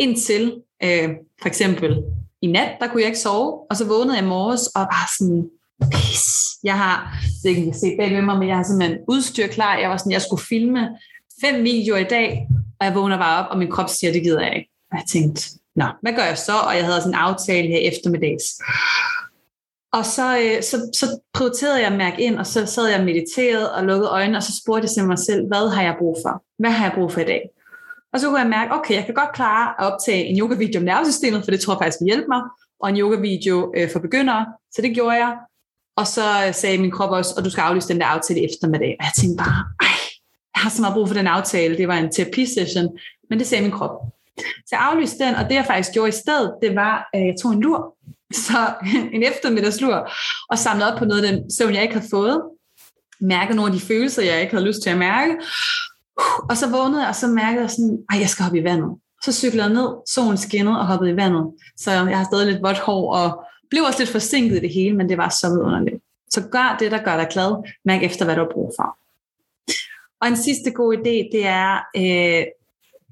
indtil 0.00 0.62
øh, 0.82 1.08
for 1.40 1.48
eksempel 1.48 2.02
i 2.42 2.46
nat, 2.46 2.76
der 2.80 2.88
kunne 2.88 3.00
jeg 3.00 3.08
ikke 3.08 3.18
sove, 3.18 3.70
og 3.70 3.76
så 3.76 3.86
vågnede 3.86 4.16
jeg 4.16 4.24
i 4.24 4.28
morges 4.28 4.66
og 4.66 4.80
var 4.80 5.10
sådan, 5.18 5.50
pis, 5.92 6.26
jeg 6.64 6.78
har, 6.78 7.14
det 7.42 7.54
kan 7.54 7.66
jeg 7.66 7.74
se 7.74 7.96
bag 7.98 8.10
ved 8.16 8.22
mig, 8.22 8.38
men 8.38 8.48
jeg 8.48 8.56
har 8.56 8.62
simpelthen 8.62 8.98
udstyr 9.08 9.46
klar, 9.46 9.78
jeg 9.78 9.90
var 9.90 9.96
sådan, 9.96 10.12
jeg 10.12 10.22
skulle 10.22 10.42
filme 10.42 10.88
fem 11.40 11.64
videoer 11.64 11.98
i 11.98 12.04
dag, 12.04 12.48
og 12.80 12.86
jeg 12.86 12.94
vågner 12.94 13.18
bare 13.18 13.44
op, 13.44 13.50
og 13.50 13.58
min 13.58 13.70
krop 13.70 13.88
siger, 13.88 14.12
det 14.12 14.22
gider 14.22 14.40
jeg 14.40 14.56
ikke. 14.56 14.70
Og 14.92 14.98
jeg 14.98 15.04
tænkte, 15.08 15.42
nå, 15.76 15.84
hvad 16.02 16.12
gør 16.12 16.24
jeg 16.24 16.38
så? 16.38 16.52
Og 16.68 16.76
jeg 16.76 16.84
havde 16.84 17.00
sådan 17.00 17.14
en 17.14 17.18
aftale 17.18 17.68
her 17.68 17.78
eftermiddags. 17.78 18.44
Og 19.92 20.04
så, 20.04 20.38
øh, 20.38 20.62
så, 20.62 20.76
så 20.94 21.20
prioriterede 21.34 21.78
jeg 21.78 21.86
at 21.86 21.98
mærke 21.98 22.22
ind, 22.22 22.38
og 22.38 22.46
så 22.46 22.66
sad 22.66 22.86
jeg 22.88 23.04
mediteret 23.04 23.70
og 23.70 23.84
lukkede 23.84 24.10
øjnene, 24.10 24.38
og 24.38 24.42
så 24.42 24.52
spurgte 24.62 24.84
jeg 24.84 24.90
til 24.90 25.04
mig 25.04 25.18
selv, 25.18 25.46
hvad 25.46 25.70
har 25.70 25.82
jeg 25.82 25.96
brug 25.98 26.16
for? 26.24 26.44
Hvad 26.58 26.70
har 26.70 26.84
jeg 26.86 26.94
brug 26.94 27.12
for 27.12 27.20
i 27.20 27.24
dag? 27.24 27.42
Og 28.12 28.20
så 28.20 28.28
kunne 28.28 28.40
jeg 28.40 28.48
mærke, 28.48 28.74
okay, 28.74 28.94
jeg 28.94 29.04
kan 29.04 29.14
godt 29.14 29.32
klare 29.34 29.74
at 29.78 29.92
optage 29.92 30.24
en 30.24 30.40
yoga-video 30.40 30.80
om 30.80 30.84
nervesystemet, 30.84 31.44
for 31.44 31.50
det 31.50 31.60
tror 31.60 31.74
jeg 31.74 31.78
faktisk 31.82 32.00
vil 32.00 32.06
hjælpe 32.06 32.28
mig, 32.28 32.42
og 32.80 32.90
en 32.90 32.96
yoga-video 32.96 33.72
øh, 33.76 33.92
for 33.92 33.98
begyndere. 33.98 34.46
Så 34.72 34.82
det 34.82 34.94
gjorde 34.94 35.16
jeg. 35.16 35.36
Og 35.96 36.06
så 36.06 36.46
øh, 36.46 36.54
sagde 36.54 36.78
min 36.78 36.90
krop 36.90 37.10
også, 37.10 37.34
og 37.36 37.44
du 37.44 37.50
skal 37.50 37.62
aflyse 37.62 37.88
den 37.88 38.00
der 38.00 38.06
aftale 38.06 38.44
eftermiddag. 38.44 38.96
Og 39.00 39.04
jeg 39.04 39.12
tænkte 39.16 39.36
bare, 39.44 39.64
ej, 39.80 39.96
jeg 40.54 40.62
har 40.62 40.70
så 40.70 40.80
meget 40.80 40.94
brug 40.94 41.08
for 41.08 41.14
den 41.14 41.26
aftale. 41.26 41.76
Det 41.76 41.88
var 41.88 41.94
en 41.94 42.12
terapisession, 42.12 42.98
men 43.30 43.38
det 43.38 43.46
sagde 43.46 43.62
min 43.62 43.72
krop. 43.72 43.96
Så 44.38 44.70
jeg 44.72 44.80
aflyste 44.80 45.24
den, 45.24 45.34
og 45.34 45.44
det 45.44 45.54
jeg 45.54 45.66
faktisk 45.66 45.92
gjorde 45.92 46.08
i 46.08 46.20
stedet, 46.22 46.54
det 46.62 46.74
var, 46.74 47.08
at 47.12 47.20
jeg 47.20 47.34
tog 47.42 47.52
en 47.52 47.60
lur. 47.60 47.96
Så 48.46 48.74
en 49.12 49.22
eftermiddagslur, 49.22 50.10
og 50.50 50.58
samlede 50.58 50.92
op 50.92 50.98
på 50.98 51.04
noget 51.04 51.24
af 51.24 51.32
den 51.32 51.50
søvn, 51.50 51.74
jeg 51.74 51.82
ikke 51.82 51.94
havde 51.94 52.08
fået. 52.10 52.42
Mærkede 53.20 53.56
nogle 53.56 53.72
af 53.72 53.80
de 53.80 53.86
følelser, 53.86 54.22
jeg 54.22 54.40
ikke 54.40 54.54
havde 54.54 54.66
lyst 54.66 54.82
til 54.82 54.90
at 54.90 54.98
mærke. 54.98 55.36
Og 56.50 56.56
så 56.56 56.70
vågnede 56.70 57.00
jeg, 57.00 57.08
og 57.08 57.14
så 57.14 57.26
mærkede 57.26 57.62
jeg 57.62 57.70
sådan, 57.70 57.98
at 58.12 58.20
jeg 58.20 58.28
skal 58.28 58.42
hoppe 58.42 58.58
i 58.58 58.64
vandet. 58.64 58.90
Så 59.24 59.32
cyklede 59.32 59.64
jeg 59.64 59.74
ned, 59.74 59.88
solen 60.06 60.36
skinnede 60.36 60.78
og 60.78 60.86
hoppede 60.86 61.10
i 61.10 61.16
vandet. 61.16 61.44
Så 61.76 61.90
jeg 61.90 62.18
har 62.18 62.24
stadig 62.24 62.46
lidt 62.52 62.62
vådt 62.62 62.78
hår, 62.78 63.14
og 63.14 63.44
blev 63.70 63.82
også 63.82 63.98
lidt 63.98 64.10
forsinket 64.10 64.56
i 64.56 64.60
det 64.60 64.74
hele, 64.74 64.96
men 64.96 65.08
det 65.08 65.18
var 65.18 65.28
så 65.28 65.48
vidunderligt. 65.48 66.02
Så 66.30 66.42
gør 66.52 66.76
det, 66.80 66.90
der 66.90 67.02
gør 67.02 67.16
dig 67.16 67.28
glad. 67.30 67.70
Mærk 67.84 68.02
efter, 68.02 68.24
hvad 68.24 68.36
du 68.36 68.40
har 68.40 68.50
brug 68.52 68.72
for. 68.78 68.96
Og 70.20 70.28
en 70.28 70.36
sidste 70.36 70.70
god 70.70 70.96
idé, 70.96 71.16
det 71.32 71.46
er, 71.46 71.80
øh, 71.96 72.44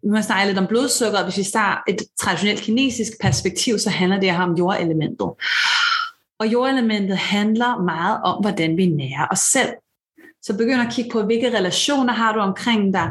nu 0.02 0.14
har 0.14 0.22
snakket 0.22 0.46
lidt 0.46 0.58
om 0.58 0.66
blodsukker, 0.66 1.24
hvis 1.24 1.38
vi 1.38 1.42
starter 1.42 1.82
et 1.88 2.02
traditionelt 2.20 2.60
kinesisk 2.60 3.12
perspektiv, 3.20 3.78
så 3.78 3.90
handler 3.90 4.20
det 4.20 4.32
her 4.32 4.42
om 4.42 4.54
jordelementet. 4.54 5.30
Og 6.38 6.46
jordelementet 6.46 7.16
handler 7.16 7.82
meget 7.82 8.20
om, 8.24 8.40
hvordan 8.40 8.76
vi 8.76 8.86
nærer 8.86 9.26
os 9.30 9.38
selv. 9.38 9.68
Så 10.48 10.56
begynd 10.56 10.80
at 10.80 10.92
kigge 10.94 11.10
på, 11.10 11.22
hvilke 11.22 11.56
relationer 11.58 12.12
har 12.12 12.32
du 12.32 12.40
omkring 12.40 12.94
dig, 12.94 13.08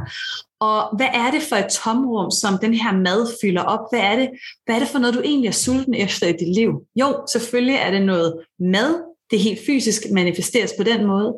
og 0.60 0.98
hvad 0.98 1.08
er 1.14 1.32
det 1.32 1.42
for 1.50 1.56
et 1.56 1.72
tomrum, 1.84 2.32
som 2.32 2.58
den 2.62 2.74
her 2.74 2.94
mad 2.98 3.28
fylder 3.42 3.62
op? 3.62 3.80
Hvad 3.92 4.00
er 4.00 4.16
det, 4.16 4.30
hvad 4.66 4.76
er 4.76 4.80
det 4.80 4.88
for 4.88 5.00
noget, 5.00 5.16
du 5.16 5.22
egentlig 5.22 5.48
er 5.48 5.52
sulten 5.52 5.94
efter 5.94 6.28
i 6.28 6.32
dit 6.32 6.56
liv? 6.56 6.72
Jo, 6.96 7.26
selvfølgelig 7.32 7.76
er 7.76 7.92
det 7.92 8.02
noget 8.02 8.40
mad, 8.60 8.92
det 9.32 9.40
helt 9.40 9.60
fysisk 9.66 10.02
manifesteres 10.12 10.74
på 10.78 10.84
den 10.84 11.06
måde. 11.06 11.34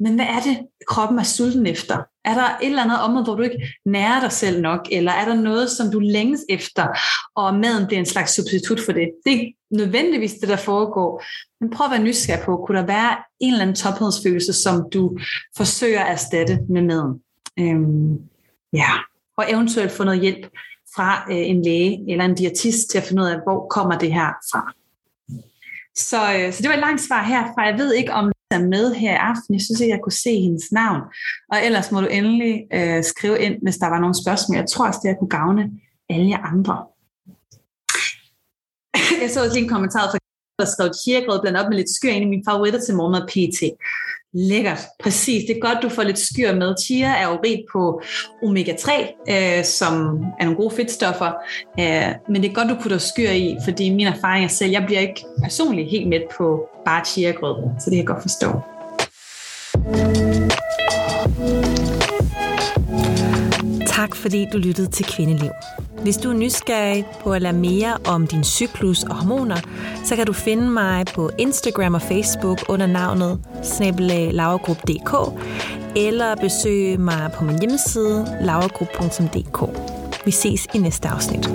Men 0.00 0.14
hvad 0.14 0.24
er 0.24 0.40
det, 0.40 0.58
kroppen 0.88 1.18
er 1.18 1.22
sulten 1.22 1.66
efter? 1.66 1.96
Er 2.24 2.34
der 2.34 2.58
et 2.62 2.66
eller 2.66 2.82
andet 2.82 3.00
område, 3.00 3.24
hvor 3.24 3.34
du 3.34 3.42
ikke 3.42 3.72
nærer 3.84 4.20
dig 4.20 4.32
selv 4.32 4.60
nok, 4.60 4.88
eller 4.92 5.12
er 5.12 5.24
der 5.24 5.34
noget, 5.34 5.70
som 5.70 5.90
du 5.90 5.98
længes 5.98 6.40
efter, 6.48 6.86
og 7.34 7.54
maden 7.54 7.86
bliver 7.86 8.00
en 8.00 8.06
slags 8.06 8.34
substitut 8.34 8.80
for 8.80 8.92
det? 8.92 9.10
Det 9.24 9.32
er 9.32 9.38
ikke 9.38 9.56
nødvendigvis 9.70 10.34
det, 10.34 10.48
der 10.48 10.56
foregår, 10.56 11.24
men 11.60 11.70
prøv 11.70 11.84
at 11.84 11.90
være 11.90 12.02
nysgerrig 12.02 12.44
på, 12.44 12.64
kunne 12.66 12.78
der 12.78 12.86
være 12.86 13.16
en 13.40 13.52
eller 13.52 13.62
anden 13.62 13.76
tophedsfølelse, 13.76 14.52
som 14.52 14.90
du 14.92 15.18
forsøger 15.56 16.00
at 16.00 16.12
erstatte 16.12 16.58
med 16.68 16.82
maden? 16.82 17.22
Øhm, 17.58 18.18
ja, 18.72 18.90
og 19.36 19.44
eventuelt 19.48 19.92
få 19.92 20.04
noget 20.04 20.20
hjælp 20.20 20.46
fra 20.96 21.26
øh, 21.30 21.48
en 21.50 21.62
læge 21.62 22.04
eller 22.08 22.24
en 22.24 22.34
diætist 22.34 22.90
til 22.90 22.98
at 22.98 23.04
finde 23.04 23.22
ud 23.22 23.28
af, 23.28 23.40
hvor 23.44 23.66
kommer 23.68 23.98
det 23.98 24.12
her 24.12 24.32
fra. 24.52 24.72
Så, 25.96 26.16
øh, 26.36 26.52
så 26.52 26.62
det 26.62 26.68
var 26.68 26.74
et 26.74 26.80
langt 26.80 27.00
svar 27.00 27.22
herfra. 27.22 27.62
Jeg 27.62 27.78
ved 27.78 27.94
ikke, 27.94 28.12
om 28.12 28.32
er 28.60 28.66
med 28.74 28.94
her 28.94 29.12
i 29.12 29.22
aften. 29.32 29.54
Jeg 29.54 29.62
synes 29.62 29.80
ikke, 29.80 29.94
jeg 29.94 30.02
kunne 30.02 30.22
se 30.26 30.40
hendes 30.46 30.72
navn. 30.72 31.00
Og 31.52 31.58
ellers 31.66 31.92
må 31.92 32.00
du 32.00 32.06
endelig 32.06 32.52
øh, 32.78 33.04
skrive 33.04 33.38
ind, 33.46 33.56
hvis 33.62 33.76
der 33.76 33.88
var 33.88 34.00
nogle 34.00 34.22
spørgsmål. 34.22 34.56
Jeg 34.56 34.68
tror 34.68 34.86
også, 34.86 35.00
det 35.02 35.18
kunne 35.18 35.36
gavne 35.40 35.62
alle 36.08 36.28
jer 36.30 36.42
andre. 36.52 36.76
Jeg 39.22 39.30
så 39.30 39.38
også 39.42 39.54
lige 39.54 39.64
en 39.64 39.74
kommentar 39.76 40.10
fra 40.10 40.18
der 40.58 40.64
skrev 40.74 40.90
chia 41.02 41.20
blandt 41.42 41.58
op 41.58 41.68
med 41.68 41.76
lidt 41.76 41.90
skyr, 41.96 42.10
ind 42.10 42.24
i 42.24 42.32
mine 42.34 42.46
favoritter 42.48 42.80
til 42.80 42.96
morgenmad 42.96 43.24
PT. 43.32 43.60
Lækkert, 44.38 44.78
præcis. 44.98 45.44
Det 45.48 45.56
er 45.56 45.60
godt, 45.60 45.78
du 45.82 45.88
får 45.88 46.02
lidt 46.02 46.18
skyr 46.18 46.54
med. 46.54 46.74
Chia 46.84 47.06
er 47.06 47.28
jo 47.28 47.38
rigt 47.44 47.62
på 47.72 48.00
omega-3, 48.42 48.92
øh, 49.32 49.64
som 49.64 49.94
er 50.40 50.44
nogle 50.44 50.56
gode 50.56 50.74
fedtstoffer, 50.74 51.32
øh, 51.80 52.14
men 52.28 52.42
det 52.42 52.50
er 52.50 52.54
godt, 52.54 52.68
du 52.68 52.76
putter 52.82 52.98
skyr 52.98 53.30
i, 53.30 53.56
fordi 53.64 53.90
min 53.90 54.06
erfaring 54.06 54.44
er 54.44 54.48
selv, 54.48 54.70
jeg 54.70 54.82
bliver 54.86 55.00
ikke 55.00 55.24
personligt 55.42 55.90
helt 55.90 56.08
med 56.08 56.20
på 56.38 56.68
bare 56.84 57.04
chia-grød, 57.04 57.56
så 57.78 57.84
det 57.84 57.90
kan 57.90 57.98
jeg 57.98 58.06
godt 58.06 58.22
forstå. 58.22 58.75
Tak 63.96 64.16
fordi 64.16 64.46
du 64.52 64.58
lyttede 64.58 64.90
til 64.90 65.06
Kvindeliv. 65.06 65.50
Hvis 66.02 66.16
du 66.16 66.30
er 66.30 66.34
nysgerrig 66.34 67.04
på 67.22 67.32
at 67.32 67.42
lære 67.42 67.52
mere 67.52 67.96
om 68.04 68.26
din 68.26 68.44
cyklus 68.44 69.02
og 69.02 69.14
hormoner, 69.14 69.56
så 70.04 70.16
kan 70.16 70.26
du 70.26 70.32
finde 70.32 70.70
mig 70.70 71.06
på 71.14 71.30
Instagram 71.38 71.94
og 71.94 72.02
Facebook 72.02 72.58
under 72.68 72.86
navnet 72.86 73.40
snabelaglaugrup.dk 73.62 75.40
eller 75.96 76.34
besøge 76.34 76.96
mig 76.96 77.30
på 77.34 77.44
min 77.44 77.58
hjemmeside 77.58 78.38
lagergrup.dk. 78.42 79.60
Vi 80.24 80.30
ses 80.30 80.66
i 80.74 80.78
næste 80.78 81.08
afsnit. 81.08 81.50